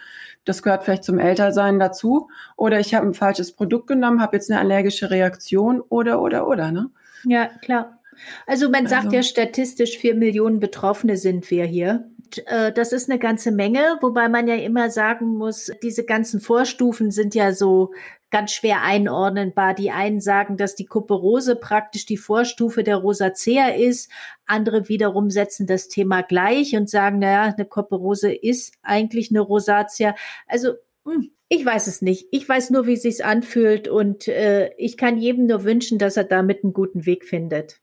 Das 0.45 0.63
gehört 0.63 0.83
vielleicht 0.83 1.05
zum 1.05 1.21
Ältersein 1.21 1.79
dazu. 1.79 2.29
Oder 2.57 2.81
ich 2.81 2.93
habe 2.93 3.07
ein 3.07 3.15
falsches 3.15 3.53
Produkt 3.53 3.87
genommen, 3.87 4.21
habe 4.21 4.37
jetzt 4.37 4.51
eine 4.51 4.59
allergische 4.59 5.11
Reaktion 5.11 5.81
oder, 5.81 6.21
oder, 6.21 6.49
oder. 6.49 6.73
Ne? 6.73 6.91
Ja, 7.25 7.47
klar. 7.63 8.01
Also 8.47 8.69
man 8.69 8.89
sagt 8.89 9.07
also. 9.07 9.17
ja 9.17 9.23
statistisch, 9.23 9.97
vier 9.99 10.17
Millionen 10.17 10.59
Betroffene 10.59 11.17
sind 11.17 11.49
wir 11.53 11.65
hier. 11.65 12.11
Äh, 12.47 12.73
das 12.73 12.93
ist 12.93 13.09
eine 13.09 13.21
ganze 13.21 13.53
Menge, 13.53 13.99
wobei 14.01 14.29
man 14.29 14.49
ja 14.49 14.57
immer 14.57 14.91
sagen 14.91 15.37
muss, 15.37 15.71
diese 15.83 16.05
ganzen 16.05 16.41
Vorstufen 16.41 17.11
sind 17.11 17.35
ja 17.35 17.53
so 17.53 17.93
ganz 18.35 18.51
schwer 18.51 18.83
einordnenbar. 18.83 19.75
Die 19.75 19.93
einen 19.93 20.19
sagen, 20.21 20.57
dass 20.57 20.75
die 20.75 20.87
Kuperose 20.87 21.55
praktisch 21.55 22.05
die 22.05 22.17
Vorstufe 22.17 22.83
der 22.83 22.97
Rosacea 22.97 23.69
ist. 23.69 24.11
Andere 24.45 24.89
wiederum 24.89 25.31
setzen 25.31 25.69
das 25.69 25.87
Thema 25.87 26.23
gleich 26.23 26.75
und 26.75 26.91
sagen, 26.91 27.21
naja, 27.21 27.55
eine 27.57 27.65
Kuperose 27.65 28.35
ist 28.35 28.75
eigentlich 28.83 29.31
eine 29.31 29.39
Rosatia. 29.39 30.17
Also, 30.49 30.73
hm, 31.05 31.31
ich 31.49 31.65
weiß 31.65 31.87
es 31.87 32.03
nicht. 32.03 32.27
Ich 32.33 32.49
weiß 32.49 32.71
nur, 32.71 32.89
wie 32.89 32.95
es 32.95 33.03
sich 33.03 33.25
anfühlt 33.25 33.87
und 33.87 34.27
äh, 34.27 34.73
ich 34.79 34.97
kann 34.97 35.17
jedem 35.17 35.47
nur 35.47 35.63
wünschen, 35.63 36.01
dass 36.01 36.17
er 36.17 36.25
damit 36.25 36.65
einen 36.65 36.73
guten 36.73 37.07
Weg 37.07 37.25
findet. 37.25 37.83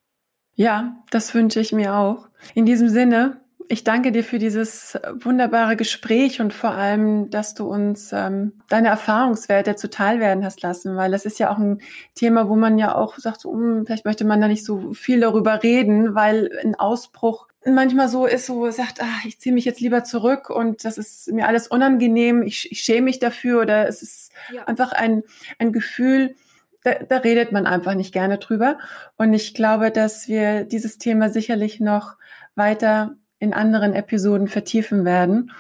Ja, 0.56 1.02
das 1.12 1.34
wünsche 1.34 1.62
ich 1.62 1.72
mir 1.72 1.96
auch. 1.96 2.28
In 2.56 2.66
diesem 2.66 2.90
Sinne, 2.90 3.40
ich 3.72 3.86
danke 3.86 4.12
dir 4.12 4.26
für 4.26 4.38
dieses 4.38 5.00
wunderbare 5.14 5.78
Gespräch 5.78 6.42
und 6.42 6.54
vor 6.54 6.72
allem, 6.72 7.30
dass 7.30 7.54
du 7.54 7.66
uns 7.66 8.12
ähm, 8.12 8.62
deine 8.68 8.90
Erfahrungswerte 8.90 9.78
zuteil 9.78 10.20
werden 10.20 10.44
hast 10.44 10.62
lassen, 10.62 10.98
weil 10.98 11.10
das 11.10 11.26
ist 11.26 11.40
ja 11.40 11.50
auch 11.54 11.58
ein 11.58 11.80
Thema, 12.14 12.50
wo 12.50 12.58
man 12.58 12.78
ja 12.78 12.94
auch 12.94 13.18
sagt, 13.18 13.40
so, 13.40 13.50
um, 13.50 13.86
vielleicht 13.86 14.04
möchte 14.04 14.26
man 14.26 14.42
da 14.42 14.50
nicht 14.50 14.66
so 14.66 14.92
viel 14.92 15.22
darüber 15.22 15.64
reden, 15.64 16.16
weil 16.16 16.52
ein 16.62 16.76
Ausbruch 16.76 17.48
manchmal 17.66 18.10
so 18.10 18.26
ist, 18.26 18.46
so 18.46 18.70
sagt, 18.72 19.00
ach, 19.02 19.24
ich 19.26 19.40
ziehe 19.40 19.56
mich 19.56 19.64
jetzt 19.64 19.80
lieber 19.80 20.04
zurück 20.04 20.50
und 20.50 20.84
das 20.84 20.98
ist 20.98 21.32
mir 21.32 21.48
alles 21.48 21.68
unangenehm, 21.68 22.44
ich, 22.44 22.70
ich 22.74 22.82
schäme 22.82 23.04
mich 23.04 23.20
dafür 23.20 23.62
oder 23.62 23.88
es 23.88 24.02
ist 24.02 24.34
ja. 24.54 24.66
einfach 24.66 24.92
ein, 24.92 25.24
ein 25.60 25.72
Gefühl, 25.72 26.36
da, 26.84 26.96
da 26.96 27.18
redet 27.18 27.54
man 27.54 27.68
einfach 27.68 27.94
nicht 27.94 28.12
gerne 28.12 28.38
drüber. 28.38 28.80
Und 29.16 29.34
ich 29.34 29.54
glaube, 29.54 29.92
dass 29.92 30.28
wir 30.28 30.66
dieses 30.66 30.98
Thema 30.98 31.30
sicherlich 31.30 31.80
noch 31.80 32.18
weiter 32.56 33.16
in 33.42 33.54
anderen 33.54 33.94
Episoden 33.94 34.48
vertiefen 34.48 35.04
werden. 35.04 35.52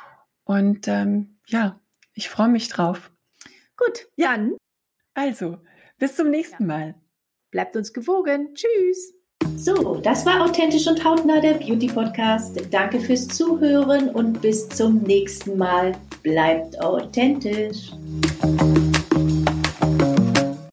Und 0.45 0.87
ähm, 0.87 1.39
ja, 1.47 1.79
ich 2.13 2.29
freue 2.29 2.47
mich 2.47 2.69
drauf. 2.69 3.11
Gut, 3.75 4.07
Jan. 4.15 4.55
Also, 5.15 5.57
bis 5.97 6.15
zum 6.15 6.29
nächsten 6.29 6.67
Mal. 6.67 6.95
Bleibt 7.49 7.75
uns 7.75 7.91
gewogen. 7.91 8.53
Tschüss. 8.53 9.13
So, 9.57 9.95
das 9.95 10.25
war 10.25 10.45
Authentisch 10.45 10.87
und 10.87 11.03
Hautnah, 11.03 11.41
der 11.41 11.55
Beauty 11.55 11.87
Podcast. 11.87 12.61
Danke 12.69 12.99
fürs 12.99 13.27
Zuhören 13.27 14.09
und 14.09 14.41
bis 14.41 14.69
zum 14.69 15.01
nächsten 15.01 15.57
Mal. 15.57 15.93
Bleibt 16.21 16.79
authentisch. 16.79 17.91